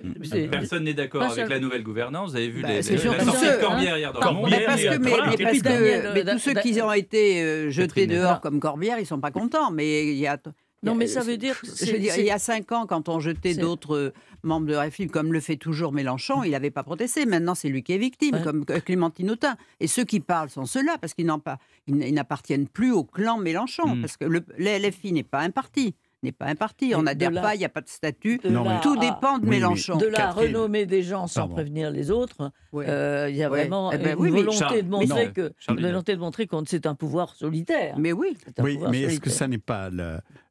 [0.51, 2.31] Personne n'est d'accord avec seul- la nouvelle gouvernance.
[2.31, 4.51] Vous avez vu Bah, les, les- la sortie de Corbière hier dans le Corbière, Monde.
[4.51, 5.11] Mais parce que, mais,
[5.45, 9.21] parce que- euh, tous ceux qui ont été euh, jetés dehors comme Corbière, ils sont
[9.21, 9.71] pas contents.
[9.71, 10.38] Mais il y a.
[10.83, 13.55] Non, mais ça veut dire Je veux il y a cinq ans, quand on jetait
[13.55, 17.25] d'autres euh, membres de RFI, comme le fait toujours Mélenchon, il n'avait pas protesté.
[17.25, 18.42] Maintenant, c'est lui qui est victime, Ouais.
[18.42, 19.57] comme euh, Clémentine Autain.
[19.79, 21.31] Et ceux qui parlent sont ceux-là, parce qu'ils
[21.87, 24.01] n'appartiennent plus au clan Mélenchon, Mm.
[24.01, 25.95] parce que le LFI n'est pas un parti.
[26.24, 26.92] N'est pas un parti.
[26.94, 28.38] On n'adhère pas, il n'y a pas de statut.
[28.38, 29.96] de Non, là mais- Tout à- dépend de Oui, Mélenchon.
[29.96, 31.54] de la renommer des gens sans Pardon.
[31.54, 32.88] prévenir les autres, Ouais.
[32.88, 33.58] euh, il y a Ouais.
[33.64, 35.32] vraiment Eh ben une oui, mais volonté Charles- de montrer non.
[35.32, 37.98] que Charles volonté de montrer qu'on c'est un pouvoir solitaire.
[37.98, 38.37] Mais oui.
[38.44, 39.90] C'est un Oui, mais est-ce que ça n'est pas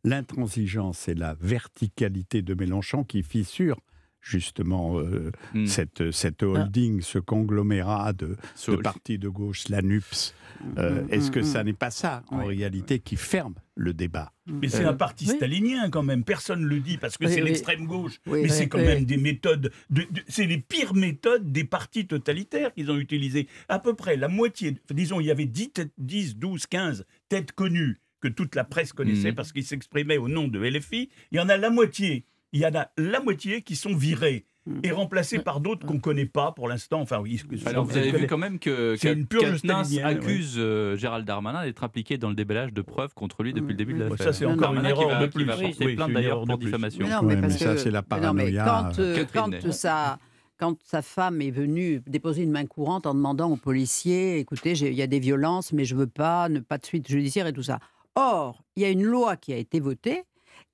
[0.03, 3.77] l'intransigeance et la verticalité de Mélenchon qui fissure
[4.21, 5.65] justement euh, Hmm.
[5.65, 10.34] cette, cette holding, ce conglomérat de, Ce- de partis de gauche, la NUPS.
[10.77, 12.55] Euh, Est-ce que ça n'est pas ça, en Oui.
[12.57, 14.31] réalité, qui ferme le débat?
[14.47, 15.36] Mais c'est Euh, un parti oui.
[15.36, 17.49] stalinien quand même, personne ne le dit parce que Oui, c'est oui.
[17.49, 18.19] l'extrême gauche.
[18.27, 18.86] Oui, mais c'est quand oui.
[18.86, 23.47] même des méthodes, de- de- c'est les pires méthodes des partis totalitaires qu'ils ont utilisées.
[23.69, 27.53] À peu près la moitié, disons, il y avait 10, têtes- 10 12, 15 têtes
[27.53, 29.36] connues que toute la presse connaissait Mhm.
[29.36, 31.10] parce qu'ils s'exprimaient au nom de LFI.
[31.31, 34.46] Il y en a la moitié, il y en a la moitié qui sont virés
[34.84, 37.02] et remplacés par d'autres qu'on ne connaît pas pour l'instant.
[37.02, 40.54] Enfin, oui, Alors vous avez vu quand même que C'est une purge Katnins stalinienne, accuse
[40.58, 43.94] euh, Gérald Darmanin d'être impliqué dans le déballage de preuves contre lui depuis le début
[43.94, 44.10] de Oui.
[44.10, 44.28] l'affaire.
[44.28, 45.46] Ça, c'est encore non, une erreur de plus.
[45.60, 47.04] Oui, c'est plainte d'ailleurs pour diffamation.
[47.06, 49.26] Mais non, mais mais parce ça, que- c'est la mais non, mais paranoïa, quand, euh,
[49.34, 50.20] quand, sa,
[50.60, 54.94] quand sa femme est venue déposer une main courante en demandant aux policiers, écoutez, il
[54.94, 57.64] y a des violences, mais je veux pas, ne pas de suite judiciaire et tout
[57.64, 57.80] ça.
[58.14, 60.24] Or, il y a une loi qui a été votée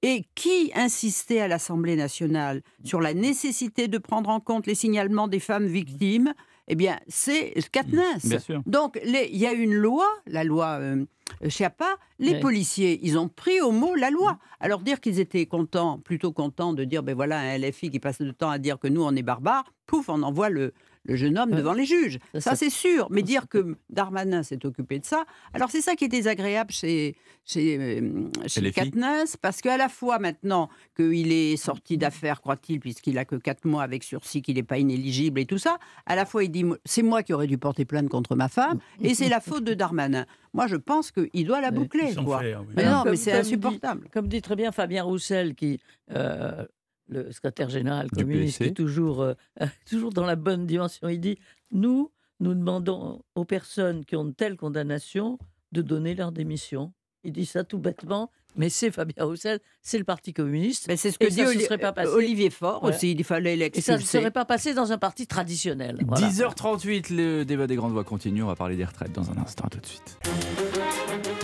[0.02, 5.28] et qui insistait à l'Assemblée nationale sur la nécessité de prendre en compte les signalements
[5.28, 6.34] des femmes victimes?
[6.68, 8.26] Eh bien, c'est Katniss.
[8.26, 8.62] Bien sûr.
[8.66, 11.06] Donc, il y a une loi, la loi euh,
[11.48, 11.96] Chiappa.
[12.20, 14.38] Les policiers, ils ont pris au mot la loi.
[14.60, 18.20] Alors, dire qu'ils étaient contents, plutôt contents de dire, ben voilà, un LFI qui passe
[18.20, 20.74] le temps à dire que nous, on est barbares, pouf, on envoie le,
[21.08, 21.58] le jeune homme Ouais.
[21.58, 22.20] devant les juges.
[22.40, 23.08] Ça, c'est sûr.
[23.10, 27.16] Mais dire que Darmanin s'est occupé de ça, alors c'est ça qui est désagréable chez,
[27.46, 28.72] chez, euh, chez.
[28.72, 33.66] Katniss, parce qu'à la fois maintenant qu'il est sorti d'affaires, croit-il, puisqu'il a que 4
[33.66, 36.66] mois avec sursis, qu'il n'est pas inéligible et tout ça, à la fois il dit
[36.86, 39.74] c'est moi qui aurais dû porter plainte contre ma femme et c'est la faute de
[39.74, 40.26] Darmanin.
[40.54, 42.06] Moi, je pense qu'il doit la boucler.
[42.10, 42.40] Ils s'en quoi.
[42.40, 42.74] faire, oui.
[42.76, 44.08] Mais non, comme- mais c'est insupportable.
[44.12, 45.80] Comme dit très bien Fabien Roussel, qui,
[46.12, 46.66] euh,
[47.10, 49.34] le secrétaire général communiste, qui est toujours, euh,
[49.90, 51.38] toujours dans la bonne dimension, il dit
[51.72, 55.38] Nous, nous demandons aux personnes qui ont de telles condamnations
[55.72, 56.94] de donner leur démission.
[57.24, 60.86] Il dit ça tout bêtement, mais c'est Fabien Roussel, c'est le Parti communiste.
[60.88, 62.10] Mais c'est ce que Et dit ça se Oli- serait pas passé.
[62.10, 62.96] Olivier Faure Voilà.
[62.96, 63.12] aussi.
[63.12, 64.20] Il fallait Et ça ne l'expulser.
[64.20, 65.98] serait pas passé dans un parti traditionnel.
[66.08, 66.28] Voilà.
[66.30, 68.44] 10h38, le débat des grandes voix continue.
[68.44, 69.66] On va parler des retraites dans un instant.
[69.66, 70.20] À tout de suite.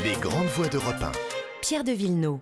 [0.04, 1.12] Les grandes voix d'Europe 1.
[1.62, 2.40] Pierre de Villeneuve.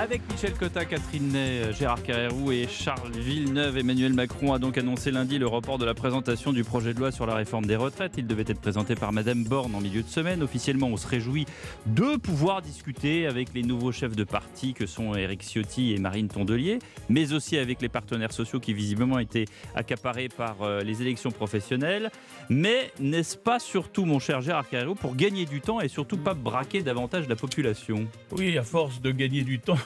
[0.00, 5.10] Avec Michel Cotta, Catherine Ney, Gérard Carrérou et Charles Villeneuve, Emmanuel Macron a donc annoncé
[5.10, 8.12] lundi le report de la présentation du projet de loi sur la réforme des retraites.
[8.16, 10.40] Il devait être présenté par Madame Borne en milieu de semaine.
[10.44, 11.46] Officiellement, on se réjouit
[11.86, 16.28] de pouvoir discuter avec les nouveaux chefs de parti que sont Éric Ciotti et Marine
[16.28, 21.32] Tondelier, mais aussi avec les partenaires sociaux qui visiblement étaient accaparés par euh, les élections
[21.32, 22.12] professionnelles.
[22.50, 26.34] Mais n'est-ce pas surtout, mon cher Gérard Carrérou, pour gagner du temps et surtout pas
[26.34, 28.06] braquer davantage la population?
[28.30, 29.76] Oui, à force de gagner du temps,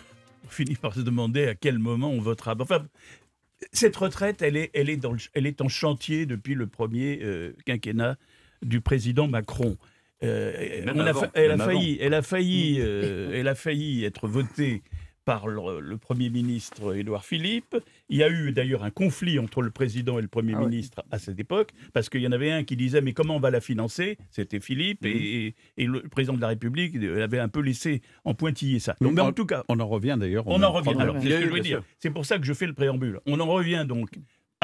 [0.53, 2.55] finit par se demander à quel moment on votera.
[2.59, 2.87] Enfin,
[3.73, 7.21] cette retraite, elle est, elle est, dans le- elle est en chantier depuis le premier
[7.23, 8.17] euh, quinquennat
[8.63, 9.77] du président Macron.
[10.23, 14.05] Euh, Même on a avant, fa- elle, a failli, elle, a failli, elle a failli
[14.05, 14.83] être votée
[15.25, 17.77] par le, le Premier ministre Édouard Philippe.
[18.09, 20.67] Il y a eu d'ailleurs un conflit entre le président et le Premier Ah ouais.
[20.69, 23.41] ministre à cette époque, parce qu'il y en avait un qui disait mais comment on
[23.41, 24.19] va la financer?
[24.31, 25.11] C'était Philippe, Mhm.
[25.15, 28.97] et, et le président de la République avait un peu laissé en pointiller ça.
[29.01, 30.47] Donc, en on- tout cas, On en revient d'ailleurs.
[30.47, 30.95] au on même en revient.
[30.99, 31.79] Alors, c'est ce que je veux Bien dire.
[31.79, 31.85] sûr.
[31.99, 33.21] C'est pour ça que je fais le préambule.
[33.27, 34.11] On en revient donc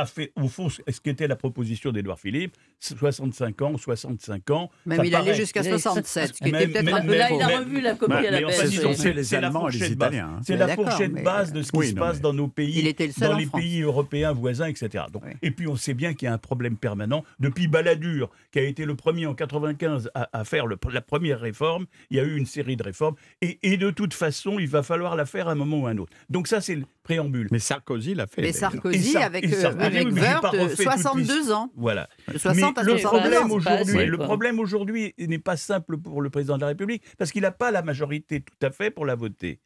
[0.01, 4.71] à fait, au fond, ce qu'était la proposition d'Édouard Philippe 65 ans, 65 ans.
[4.87, 7.43] Même ça il allait jusqu'à Mais- 67, ce qui était peut-être un peu Là, il
[7.43, 10.09] a revu la copie à la c'est- les Allemands et les fourchette basse.
[10.09, 10.31] Italiens.
[10.37, 10.41] hein.
[10.47, 12.87] C'est la fourchette base de ce qui Oui, se passe mais- dans nos pays, Il
[12.87, 15.05] était le seul dans en les pays européens voisins, etc.
[15.13, 15.33] Donc, Oui.
[15.43, 17.25] Et puis on sait bien qu'il y a un problème permanent.
[17.41, 21.41] Depuis Balladur, qui a été le premier en 95 à, à faire le- la première
[21.41, 23.17] réforme, il y a eu une série de réformes.
[23.43, 25.91] Et, et de toute façon, il va falloir la faire à un moment ou à
[25.91, 26.13] un autre.
[26.31, 27.49] Donc ça, c'est le préambule.
[27.51, 28.43] Mais Sarkozy l'a fait.
[28.43, 28.53] Mais.
[28.53, 29.45] Sarkozy, avec,
[29.93, 31.73] et euh, Sarkozy, avec oui, mais j'ai Woerth, pas euh, refait toute 62 ans.
[31.77, 32.09] Voilà.
[32.33, 36.23] De 60 à Mais le 62 problème aujourd'hui, le problème aujourd'hui n'est pas simple pour
[36.23, 39.07] le président de la République parce qu'il n'a pas la majorité tout à fait pour
[39.07, 39.61] la voter.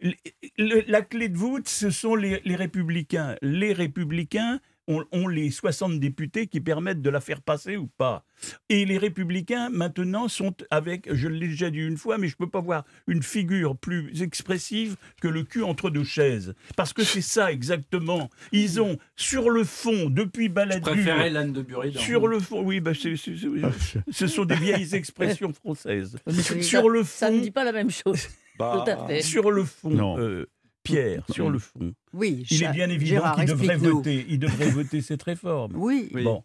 [0.00, 0.12] Le-
[0.58, 3.34] le- la clé de voûte, ce sont les, les républicains.
[3.42, 8.24] Les républicains ont, ont les 60 députés qui permettent de la faire passer ou pas.
[8.68, 12.44] Et les républicains, maintenant, sont avec, je l'ai déjà dit une fois, mais je ne
[12.44, 16.54] peux pas voir une figure plus expressive que le cul entre deux chaises.
[16.76, 18.30] Parce que c'est ça exactement.
[18.52, 20.94] Ils ont, sur le fond, depuis Balladur...
[21.30, 22.00] l'âne de Buridan.
[22.00, 26.16] Sur le fond, oui, bah, c'est- ce sont des vieilles expressions françaises.
[26.28, 28.28] Sur ça- le Ça ne fond, dit pas la même chose.
[28.58, 29.22] Bah, Tout à fait.
[29.22, 30.18] sur le fond, Non.
[30.18, 30.48] euh,
[30.92, 35.00] Pierre, sur le fond, Oui, il est bien évident qu'il devrait voter, il devrait voter
[35.02, 35.72] cette réforme.
[35.76, 36.24] Oui, Oui.
[36.24, 36.42] Bon.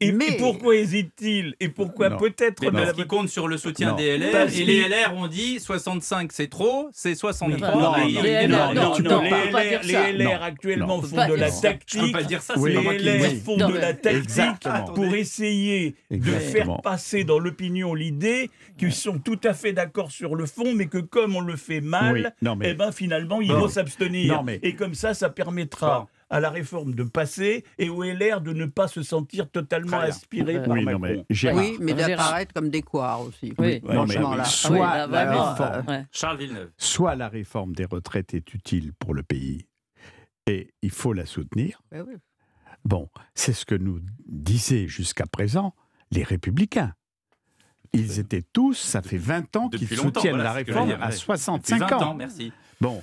[0.00, 1.56] Et, Mais- et pourquoi hésite-t-il?
[1.58, 3.96] Et pourquoi peut-être parce la qu'ils comptent sur le soutien Non.
[3.96, 7.74] des LR, Parce et les LR ont dit 65 c'est trop, c'est 63.
[7.74, 11.02] Non, les LR, actuellement Non.
[11.02, 11.56] font Pas de la ça.
[11.56, 12.12] Je peux tactique.
[12.12, 12.72] pas dire ça, Oui.
[12.98, 13.40] Les LR dis.
[13.40, 14.84] font Non, de mais- la tactique Exactement.
[14.94, 20.36] pour essayer de faire passer dans l'opinion l'idée qu'ils sont tout à fait d'accord sur
[20.36, 23.40] le fond, mais que comme on le fait mal, Oui, non, mais- eh ben finalement
[23.40, 24.40] ils vont s'abstenir.
[24.62, 26.06] Et comme ça, ça permettra.
[26.34, 29.98] À la réforme de passé et où est l'air de ne pas se sentir totalement
[29.98, 30.08] bien.
[30.08, 31.18] aspiré par Oui, non, Macron.
[31.28, 33.54] mais Gérard, Oui, mais d'apparaître comme des couards aussi.
[33.56, 33.80] Oui.
[33.84, 34.44] non, mais Franchement, là.
[34.44, 36.06] soit, Ah la réforme, ouais.
[36.10, 36.70] Charles Villeneuve.
[36.76, 39.68] soit la réforme des retraites est utile pour le pays
[40.48, 41.80] et il faut la soutenir.
[42.84, 45.72] Bon, c'est ce que nous disaient jusqu'à présent
[46.10, 46.94] les républicains.
[47.92, 51.12] Ils étaient tous, ça fait 20 ans qu'ils soutiennent voilà, la réforme à ouais.
[51.12, 52.10] 65 Depuis 20 ans.
[52.10, 52.52] ans, merci.
[52.80, 53.02] Bon,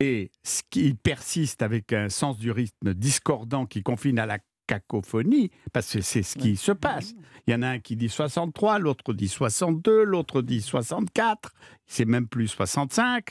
[0.00, 5.50] et ce qui persiste avec un sens du rythme discordant qui confine à la cacophonie,
[5.72, 7.14] parce que c'est ce qui se passe.
[7.46, 11.54] Il y en a un qui dit 63, l'autre dit 62, l'autre dit 64,
[11.86, 13.30] c'est même plus 65.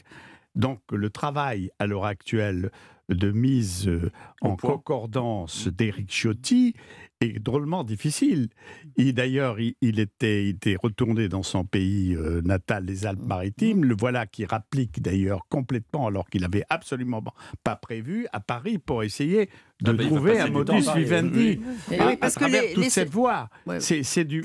[0.56, 2.72] Donc le travail à l'heure actuelle
[3.10, 6.74] de mise euh, en concordance d'Éric Ciotti
[7.22, 8.50] est drôlement difficile.
[8.98, 13.86] Et d'ailleurs, il, il était, il était retourné dans son pays euh, natal, les Alpes-Maritimes.
[13.86, 17.24] Le voilà qui rapplique d'ailleurs complètement, alors qu'il n'avait absolument
[17.64, 19.50] pas prévu, à Paris pour essayer
[19.82, 21.96] de Ah bah, trouver un modus Paris, vivendi oui.
[21.96, 23.50] Et à, oui, à parce que travers les- toute les- cette voie.
[23.66, 23.80] Ouais.
[23.80, 24.44] C'est du,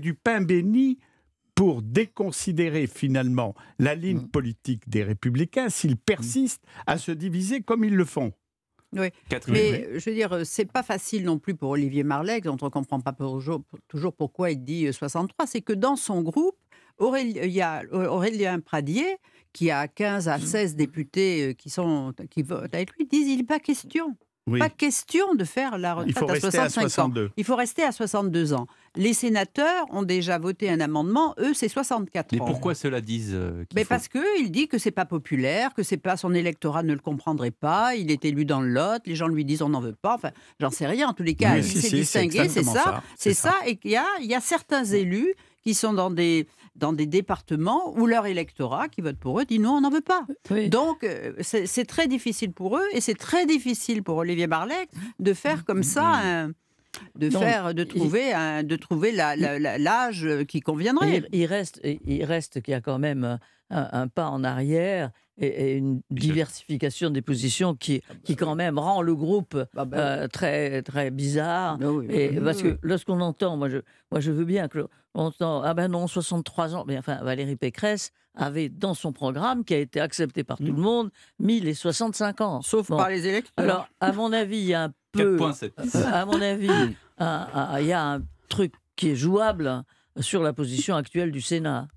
[0.00, 0.98] du pain béni
[1.54, 4.28] pour déconsidérer finalement la ligne Mm.
[4.28, 8.32] politique des républicains s'ils persistent à se diviser comme ils le font.
[9.28, 9.54] Catherine.
[9.54, 12.70] Mais je veux dire, c'est pas facile non plus pour Olivier Marleix, dont on ne
[12.70, 15.46] comprend pas toujours, pourquoi il dit euh, 63.
[15.46, 16.56] C'est que dans son groupe,
[16.98, 19.18] Aurél- il y a Aurélien Pradier,
[19.52, 23.38] qui a 15 à 16 députés euh, qui, sont, qui votent avec lui, disent il
[23.38, 24.16] n'est pas question.
[24.48, 24.60] Oui.
[24.60, 26.88] Pas question de faire la Il retraite faut à rester à 65 ans.
[26.88, 27.30] 62.
[27.36, 28.68] Il faut rester à 62 ans.
[28.94, 32.44] Les sénateurs ont déjà voté un amendement, eux, c'est 64 Mais ans.
[32.44, 35.96] pourquoi ceux-là disent euh, Mais faut- parce qu'il dit que c'est pas populaire, que c'est
[35.96, 37.96] pas son électorat ne le comprendrait pas.
[37.96, 40.14] Il est élu dans le Lot, les gens lui disent on n'en veut pas.
[40.14, 40.30] Enfin,
[40.60, 41.08] j'en sais rien.
[41.08, 43.54] En tous les cas, Oui, il si, s'est si, distingué, c'est ça, ça, c'est ça.
[43.66, 45.34] Et qu'il y a, il y a certains élus
[45.66, 49.58] qui sont dans des dans des départements où leur électorat qui vote pour eux dit
[49.58, 50.24] non, on n'en veut pas.
[50.50, 50.68] Oui.
[50.68, 55.32] Donc euh, c'est très difficile pour eux et c'est très difficile pour Olivier Barlec de
[55.34, 56.06] faire comme ça.
[56.06, 56.52] un-
[57.14, 61.24] de Non, faire, de il- trouver, un- de trouver la- la- la- l'âge qui conviendrait.
[61.32, 63.38] Il, il reste, il reste qu'il y a quand même
[63.70, 68.78] un, un pas en arrière et, et une diversification des positions qui, qui quand même
[68.78, 71.78] rend le groupe Ah ben, euh, très, très bizarre.
[71.82, 72.72] ah oui, Et oui, parce oui.
[72.74, 73.78] que lorsqu'on entend, moi je,
[74.10, 77.56] moi je veux bien que on entend, ah ben non, 63 ans, mais enfin Valérie
[77.56, 81.72] Pécresse avait dans son programme, qui a été accepté par tout le monde, mis les
[81.74, 82.60] 65 ans.
[82.62, 82.98] Sauf Bon.
[82.98, 83.52] par les électeurs.
[83.56, 85.38] Alors, à mon avis, il y a un peu.
[85.38, 85.72] 4.7.
[85.96, 86.68] Euh, à mon avis,
[87.80, 89.82] il y a un truc qui est jouable
[90.20, 91.88] sur la position actuelle du Sénat.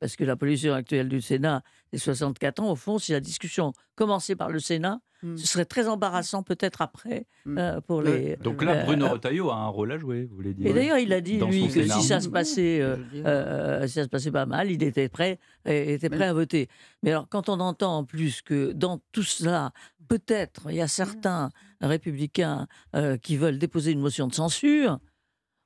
[0.00, 3.72] Parce que la position actuelle du Sénat, les 64 ans, au fond, si la discussion
[3.94, 5.36] commençait par le Sénat, Mm.
[5.36, 7.58] ce serait très embarrassant peut-être après Mm.
[7.58, 8.06] euh, pour Oui.
[8.10, 8.36] les...
[8.38, 10.72] Donc là, Euh, Bruno euh, Retailleau a un rôle à jouer, vous voulez dire Et
[10.72, 14.08] d'ailleurs, il a dit, lui, que si ça se passait, euh, euh, si ça se
[14.08, 16.68] passait pas mal, il était prêt, était prêt à voter.
[17.04, 19.70] Mais alors, quand on entend en plus que dans tout cela,
[20.08, 21.50] peut-être il y a certains
[21.80, 24.98] républicains euh, qui veulent déposer une motion de censure,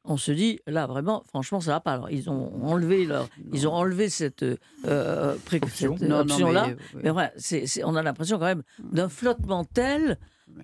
[0.07, 1.93] on se dit là vraiment, franchement, ça va pas.
[1.93, 4.45] Alors, ils ont enlevé leur, ils ont enlevé cette,
[4.87, 5.97] euh, pré- Option.
[5.99, 6.67] cette Non, non, option-là.
[6.69, 7.01] mais, oui.
[7.05, 10.19] Mais voilà, c'est- c'est- on a l'impression quand même d'un flottement tel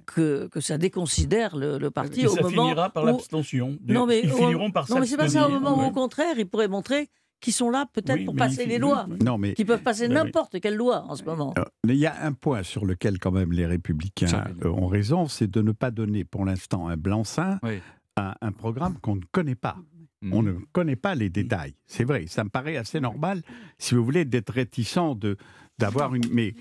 [0.07, 3.77] que, que ça déconsidère le, le parti Et au ça moment finira par où- l'abstention.
[3.87, 5.47] Non, mais Ils finiront par non, mais c'est pas ça.
[5.47, 7.09] Au moment où, au contraire, ils pourraient montrer
[7.41, 9.07] qu'ils sont là peut-être Oui, pour mais passer les lois.
[9.25, 10.15] Non, mais qu'ils peuvent passer oui.
[10.15, 11.53] n'importe quelle loi en ce moment.
[11.59, 15.27] euh, il y a un point sur lequel quand même les républicains euh, ont raison,
[15.27, 17.81] c'est de ne pas donner pour l'instant un blanc-seing Oui.
[18.17, 19.77] Un programme qu'on ne connaît pas.
[20.23, 20.33] Mm.
[20.33, 21.75] On ne connaît pas les détails.
[21.87, 23.43] C'est vrai, ça me paraît assez normal,
[23.79, 25.37] si vous voulez, d'être réticent de
[25.79, 26.29] d'avoir une.
[26.31, 26.55] Mais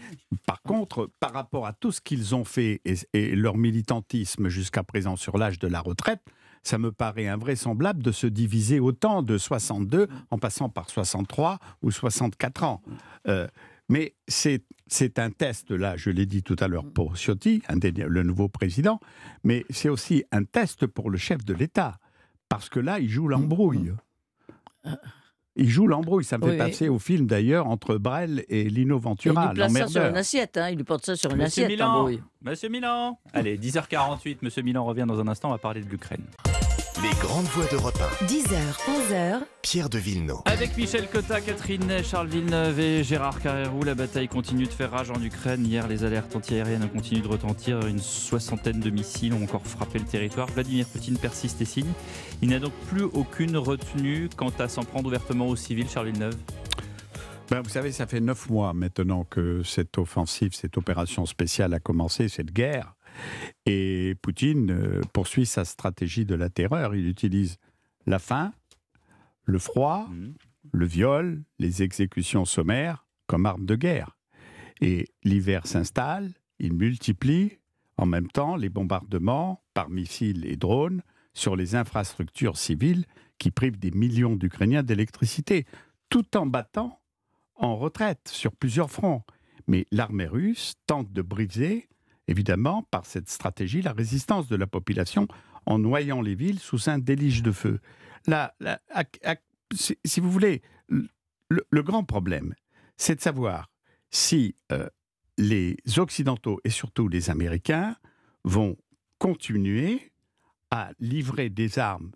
[0.47, 4.83] par contre, par rapport à tout ce qu'ils ont fait et, et leur militantisme jusqu'à
[4.83, 6.21] présent sur l'âge de la retraite,
[6.63, 11.91] ça me paraît invraisemblable de se diviser autant de 62 en passant par 63 ou
[11.91, 12.81] 64 ans.
[13.27, 13.47] Euh,
[13.91, 17.77] mais c'est c'est un test, là, je l'ai dit tout à l'heure pour Ciotti, un
[17.77, 18.99] des- le nouveau président,
[19.45, 21.97] mais c'est aussi un test pour le chef de l'État.
[22.49, 23.93] Parce que là, il joue l'embrouille.
[25.55, 26.25] Il joue l'embrouille.
[26.25, 26.57] Ça me fait Oui.
[26.57, 30.05] passer au film d'ailleurs entre Brel et Lino Et il Ventura, lui place ça sur
[30.05, 30.57] une assiette.
[30.57, 30.69] Hein.
[30.71, 31.69] Il lui porte ça sur une Monsieur assiette.
[31.79, 32.09] Milan.
[32.41, 36.23] Monsieur Milan Allez, 10h48, Monsieur Milan revient dans un instant, on va parler de l'Ukraine.
[37.03, 38.57] Les grandes voix d'Europe 10h,
[39.11, 39.43] 11h, 1.
[39.63, 40.41] Pierre de Villeneuve.
[40.45, 44.91] Avec Michel Cotta, Catherine Ney, Charles Villeneuve et Gérard Carrérou, la bataille continue de faire
[44.91, 45.65] rage en Ukraine.
[45.65, 47.79] Hier, les alertes antiaériennes ont continué de retentir.
[47.87, 50.47] Une soixantaine de missiles ont encore frappé le territoire.
[50.47, 51.91] Vladimir Poutine persiste et signe.
[52.43, 56.37] Il n'a donc plus aucune retenue quant à s'en prendre ouvertement aux civils, Charles Villeneuve.
[57.49, 61.79] Ben, vous savez, ça fait neuf mois maintenant que cette offensive, cette opération spéciale a
[61.79, 62.95] commencé, cette guerre.
[63.65, 66.95] Et Poutine euh, poursuit sa stratégie de la terreur.
[66.95, 67.57] Il utilise
[68.05, 68.53] la faim,
[69.45, 70.33] le froid, Mhm.
[70.71, 74.17] le viol, les exécutions sommaires comme armes de guerre.
[74.81, 77.59] Et l'hiver s'installe, il multiplie
[77.97, 81.03] en même temps les bombardements par missiles et drones
[81.33, 83.05] sur les infrastructures civiles
[83.37, 85.65] qui privent des millions d'Ukrainiens d'électricité,
[86.09, 86.99] tout en battant
[87.55, 89.23] en retraite sur plusieurs fronts.
[89.67, 91.87] Mais l'armée russe tente de briser,
[92.27, 95.27] évidemment, par cette stratégie, la résistance de la population
[95.65, 97.79] en noyant les villes sous un déluge de feu.
[98.27, 99.35] Là, là, à- à-
[99.73, 102.53] si, si vous voulez, le, le grand problème,
[102.97, 103.69] c'est de savoir
[104.09, 104.87] si euh,
[105.37, 107.95] les Occidentaux et surtout les Américains
[108.43, 108.77] vont
[109.17, 110.11] continuer
[110.71, 112.11] à livrer des armes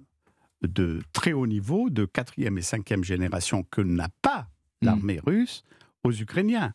[0.62, 4.47] de très haut niveau, de quatrième et cinquième génération que n'a pas
[4.82, 5.64] l'armée russe
[6.03, 6.74] aux Ukrainiens.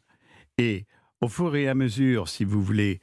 [0.59, 0.87] Et
[1.21, 3.01] au fur et à mesure, si vous voulez,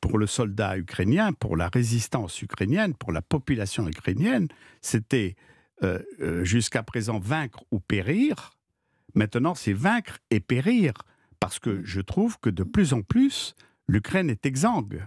[0.00, 4.48] pour le soldat ukrainien, pour la résistance ukrainienne, pour la population ukrainienne,
[4.80, 5.34] c'était
[5.82, 8.52] euh, euh, jusqu'à présent vaincre ou périr.
[9.14, 10.92] Maintenant, c'est vaincre et périr,
[11.40, 13.56] parce que je trouve que de plus en plus,
[13.88, 15.04] l'Ukraine est exsangue.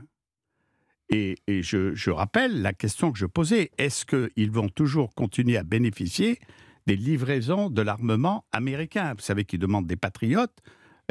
[1.09, 5.55] Et, et je, je rappelle la question que je posais, est-ce qu'ils vont toujours continuer
[5.55, 6.39] à bénéficier
[6.85, 9.13] des livraisons de l'armement américain?
[9.13, 10.61] Vous savez qu'ils demandent des patriotes,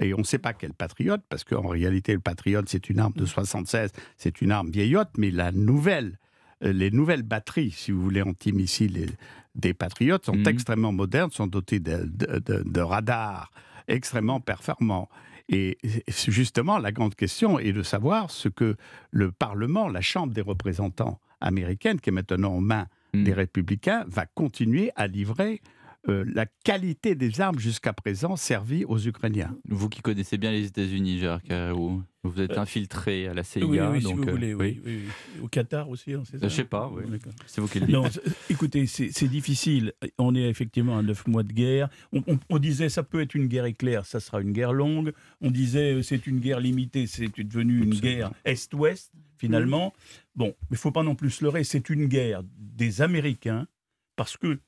[0.01, 3.15] et on ne sait pas quel patriote, parce qu'en réalité, le patriote, c'est une arme
[3.15, 6.19] de 76, c'est une arme vieillotte, mais la nouvelle,
[6.65, 9.11] euh, les nouvelles batteries, si vous voulez, antimissiles
[9.55, 10.49] des patriotes sont Mhm.
[10.49, 13.51] extrêmement modernes, sont dotées de, de- de- de radars
[13.89, 15.09] extrêmement performants.
[15.49, 15.79] Et
[16.09, 18.77] justement, la grande question est de savoir ce que
[19.13, 23.23] le Parlement, la Chambre des représentants américaine, qui est maintenant en main Mm.
[23.25, 25.63] des républicains, va continuer à livrer
[26.09, 29.57] euh, la qualité des armes jusqu'à présent servies aux Ukrainiens.
[29.69, 33.65] Vous qui connaissez bien les États-Unis, Gérard Carreau, vous êtes Euh, infiltré à la CIA.
[33.67, 35.43] oui, oui, si donc, vous euh, voulez, oui, oui, oui.
[35.43, 37.03] Au Qatar aussi, hein, c'est ça Je sais pas, oui.
[37.47, 37.95] C'est vous qui le dites.
[37.95, 38.05] Non,
[38.51, 39.93] écoutez, c'est difficile.
[40.19, 41.89] On est effectivement à neuf mois de guerre.
[42.13, 45.13] On, on- on disait ça peut être une guerre éclair, ça sera une guerre longue.
[45.41, 48.01] On disait c'est une guerre limitée, c'est devenu une Absolument.
[48.19, 49.93] guerre Est-Ouest finalement.
[50.35, 51.63] Bon, mais il faut pas non plus se leurrer.
[51.65, 53.67] C'est une guerre des Américains
[54.17, 54.59] parce que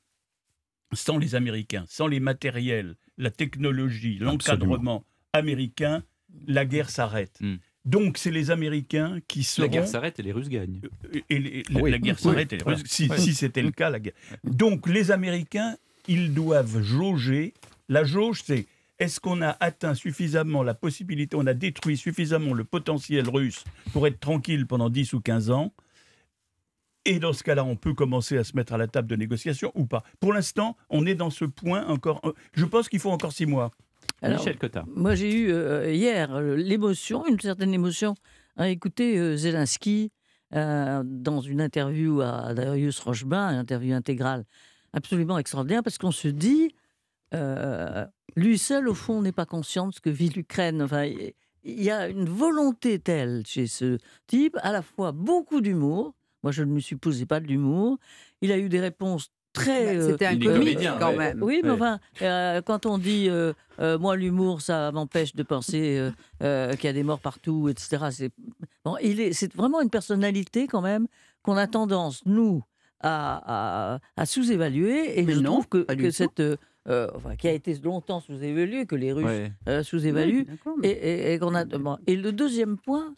[0.92, 6.02] sans les Américains, sans les matériels, la technologie, l'encadrement américain,
[6.46, 7.38] la guerre s'arrête.
[7.40, 7.56] Mm.
[7.84, 10.80] Donc c'est les Américains qui seront La guerre s'arrête et les Russes gagnent.
[11.12, 12.52] et, et les- la- Oui, la guerre oui, s'arrête.
[12.52, 12.64] et les.
[12.64, 14.12] Russes- Si, si c'était le cas, la guerre.
[14.44, 15.76] Donc les Américains,
[16.06, 17.54] ils doivent jauger.
[17.88, 18.66] La jauge, c'est
[18.98, 24.06] est-ce qu'on a atteint suffisamment la possibilité, on a détruit suffisamment le potentiel russe pour
[24.06, 25.72] être tranquille pendant 10 ou 15 ans?
[27.08, 29.72] Et dans ce cas-là, on peut commencer à se mettre à la table de négociation
[29.74, 30.02] ou pas.
[30.20, 32.20] Pour l'instant, on est dans ce point encore.
[32.52, 33.70] Je pense qu'il faut encore six mois.
[34.20, 34.84] Alors, Michel Cotta.
[34.94, 38.14] Moi, j'ai eu euh, hier euh, l'émotion, une certaine émotion,
[38.56, 40.12] à écouter euh, Zelensky
[40.54, 44.44] euh, dans une interview à Darius Rochebain, une interview intégrale
[44.92, 46.74] absolument extraordinaire, parce qu'on se dit,
[47.34, 48.04] euh,
[48.36, 50.82] lui seul, au fond, n'est pas conscient de ce que vit l'Ukraine.
[50.82, 56.14] Enfin, il y a une volonté telle chez ce type, à la fois beaucoup d'humour.
[56.42, 57.98] Moi, je ne me supposais pas de l'humour.
[58.42, 59.96] Il a eu des réponses très.
[59.96, 61.42] Bah, euh, C'était un comique comédien, quand même.
[61.42, 65.98] oui, mais enfin, euh, quand on dit euh, euh, moi l'humour, ça m'empêche de penser
[65.98, 66.10] euh,
[66.42, 68.06] euh, qu'il y a des morts partout, etc.
[68.12, 68.30] C'est
[68.84, 71.06] bon, il est, c'est vraiment une personnalité quand même
[71.42, 72.62] qu'on a tendance nous
[73.00, 76.42] à, à- à sous-évaluer et Mais je non, trouve que, que cette,
[76.86, 79.52] enfin, qui a été longtemps sous-évaluée, que les Russes Ouais.
[79.68, 81.64] euh, sous-évaluent, Oui, et, et- et qu'on a.
[81.64, 83.14] bon, et le deuxième point,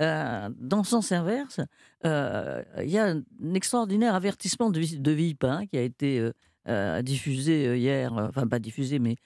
[0.00, 1.60] euh, dans le sens inverse,
[2.04, 3.22] euh, il y a un
[3.54, 6.30] extraordinaire avertissement de, de Villepin qui a été
[6.68, 9.16] euh, diffusé hier, enfin pas diffusé, mais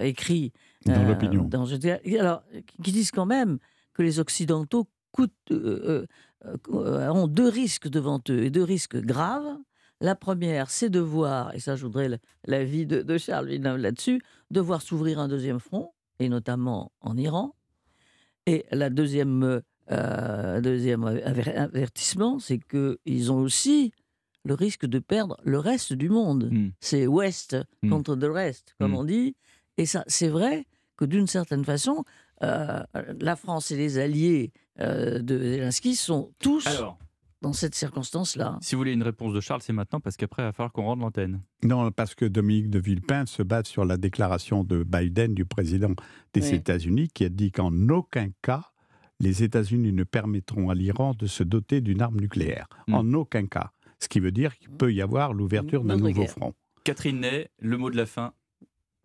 [0.00, 0.52] écrit
[0.86, 1.48] Dans l'opinion.
[2.18, 2.42] alors,
[2.82, 3.58] qui disent quand même
[3.94, 5.52] que les Occidentaux coûtent,
[6.72, 9.58] ont deux risques devant eux, et deux risques graves.
[10.00, 14.22] La première, c'est de voir, et ça je voudrais l'avis de, de Charles Villeneuve là-dessus,
[14.50, 17.54] de voir s'ouvrir un deuxième front, et notamment en Iran.
[18.46, 19.60] Et la deuxième,
[19.92, 23.92] euh, deuxième aver- avertissement, c'est qu'ils ont aussi
[24.44, 26.48] le risque de perdre le reste du monde.
[26.50, 26.70] Mm.
[26.80, 27.90] C'est Ouest Mm.
[27.90, 28.96] contre le reste, comme Mm.
[28.96, 29.36] on dit.
[29.76, 30.66] Et ça, c'est vrai
[30.96, 32.04] que d'une certaine façon,
[32.42, 32.82] euh,
[33.20, 36.96] la France et les alliés euh, de Zelensky sont tous Alors,
[37.42, 38.56] dans cette circonstance-là.
[38.62, 40.84] si vous voulez une réponse de Charles, c'est maintenant parce qu'après, il va falloir qu'on
[40.84, 41.42] rende l'antenne.
[41.62, 45.90] Non, parce que Dominique de Villepin se base sur la déclaration de Biden, du président
[46.32, 46.54] des Oui.
[46.56, 48.64] États-Unis, qui a dit qu'en aucun cas,
[49.20, 52.66] les États-Unis ne permettront à l'Iran de se doter d'une arme nucléaire.
[52.88, 52.94] Hmm.
[52.94, 53.70] En aucun cas.
[53.98, 56.30] Ce qui veut dire qu'il peut y avoir l'ouverture d'un nouveau guerre.
[56.30, 56.54] front.
[56.84, 58.32] Catherine Ney, le mot de la fin.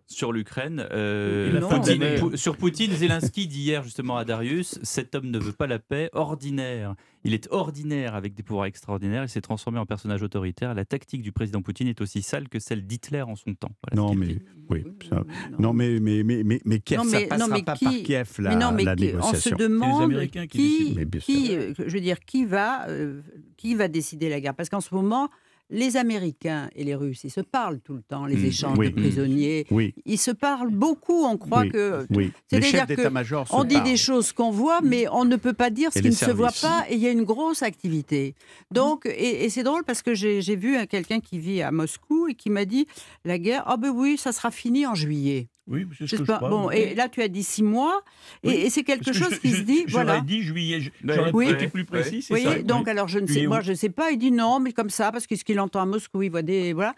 [0.08, 0.86] Sur l'Ukraine.
[0.92, 5.68] euh, Poutine- sur Poutine, Zelensky dit hier justement à Darius cet homme ne veut pas
[5.68, 6.96] la paix, ordinaire.
[7.24, 9.24] Il est ordinaire avec des pouvoirs extraordinaires.
[9.24, 10.76] Il s'est transformé en personnage autoritaire.
[10.76, 13.72] La tactique du président Poutine est aussi sale que celle d'Hitler en son temps.
[13.84, 14.38] Voilà Non, mais
[14.70, 14.84] oui.
[15.10, 15.24] ça-
[15.58, 17.86] Non, mais, mais, mais, mais, mais Kiev, Non, ça mais- passera non, mais pas qui-
[17.86, 19.58] par Kiev, la, mais non, mais la qui- on se négociation.
[19.58, 23.22] demande qui euh, je veux dire, qui va, euh,
[23.58, 24.54] qui va décider la guerre?
[24.54, 25.30] Parce qu'en ce moment,
[25.70, 28.92] les Américains et les Russes, ils se parlent tout le temps, les Mm, échanges oui.
[28.92, 29.66] de prisonniers.
[29.72, 31.26] Oui, Ils se parlent beaucoup.
[31.26, 32.06] On croit oui, que
[32.50, 33.88] c'est-à-dire chefs que d'état-major se on dit parlent.
[33.88, 36.52] des choses qu'on voit, mais on ne peut pas dire ce qui ne se voit
[36.62, 36.86] pas.
[36.90, 38.36] Et il y a une grosse activité.
[38.72, 42.28] Donc, et, et c'est drôle parce que j'ai vu un- quelqu'un qui vit à Moscou
[42.28, 42.86] et qui m'a dit
[43.24, 43.64] la guerre.
[43.66, 45.48] Ah ben oui, ça sera fini en juillet.
[45.68, 46.38] Oui, c'est ce Je que je pas.
[46.38, 46.50] crois.
[46.50, 46.76] Bon, oui.
[46.78, 48.02] et là tu as dit six mois,
[48.44, 49.84] et, Oui, et c'est quelque que chose je- qui je- se dit.
[49.88, 50.22] J'aurais Voilà.
[50.22, 50.80] dit juillet.
[51.04, 51.50] J'aurais oui.
[51.50, 52.60] été plus précis, c'est Oui, ça.
[52.62, 52.92] donc oui.
[52.92, 54.12] alors je ne sais, moi je ne sais pas.
[54.12, 56.44] Il dit non, mais comme ça, parce que ce qu'il entend à Moscou, il voit
[56.44, 56.94] des voilà.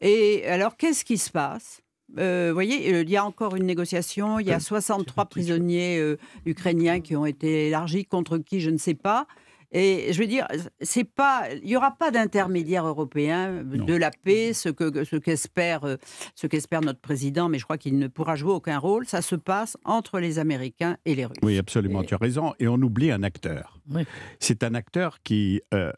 [0.00, 1.80] Et alors qu'est-ce qui se passe?
[2.18, 4.38] Euh, Vous voyez, euh, il y a encore une négociation.
[4.38, 8.78] Il y a 63 prisonniers euh, ukrainiens qui ont été élargis contre qui je ne
[8.78, 9.26] sais pas.
[9.70, 10.46] Et je veux dire,
[10.80, 13.84] c'est pas, il y aura pas d'intermédiaire européen Non.
[13.84, 15.96] de la paix, ce que ce qu'espère euh,
[16.34, 19.06] ce qu'espère notre président, mais je crois qu'il ne pourra jouer aucun rôle.
[19.06, 21.36] Ça se passe entre les Américains et les Russes.
[21.42, 22.54] Oui, absolument, Et- tu as raison.
[22.58, 23.78] Et on oublie un acteur.
[23.90, 24.04] Oui.
[24.40, 25.92] C'est un acteur qui euh,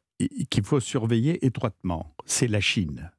[0.51, 2.14] qu'il faut surveiller étroitement.
[2.27, 3.11] C'est la Chine.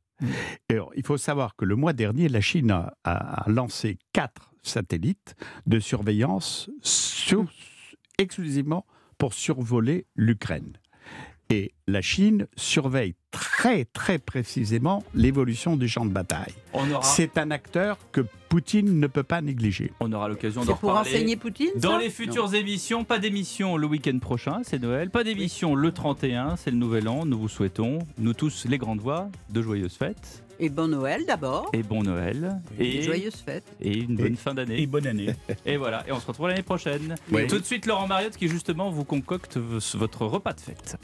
[0.70, 3.97] Et alors, il faut savoir que le mois dernier, la Chine a, a- a lancé
[4.14, 5.34] quatre satellites
[5.66, 7.45] de surveillance sur-
[8.20, 8.86] exclusivement
[9.22, 10.74] pour survoler l'Ukraine.
[11.51, 16.55] Et la Chine surveille très très précisément l'évolution du champ de bataille.
[16.74, 19.91] Aura, C'est un acteur que Poutine ne peut pas négliger.
[19.99, 21.11] on aura l'occasion d'en C'est pour reparler.
[21.11, 21.99] enseigner Poutine Dans ça?
[21.99, 25.11] les futures émissions, pas d'émission le week-end prochain, c'est Noël.
[25.11, 27.24] Pas d'émission le 31, c'est le Nouvel An.
[27.28, 31.70] Nous vous souhaitons, nous tous les grandes voix, de joyeuses fêtes Et bon Noël d'abord.
[31.74, 33.66] et bon Noël Et et, joyeuses fêtes.
[33.82, 34.86] et une bonne Et- fin Et d'année.
[34.86, 35.34] bonne année.
[35.66, 37.16] Et voilà, et on se retrouve l'année prochaine.
[37.32, 37.47] Oui.
[37.47, 40.97] Tout de suite, Laurent Mariotte qui justement vous concocte votre repas de fête.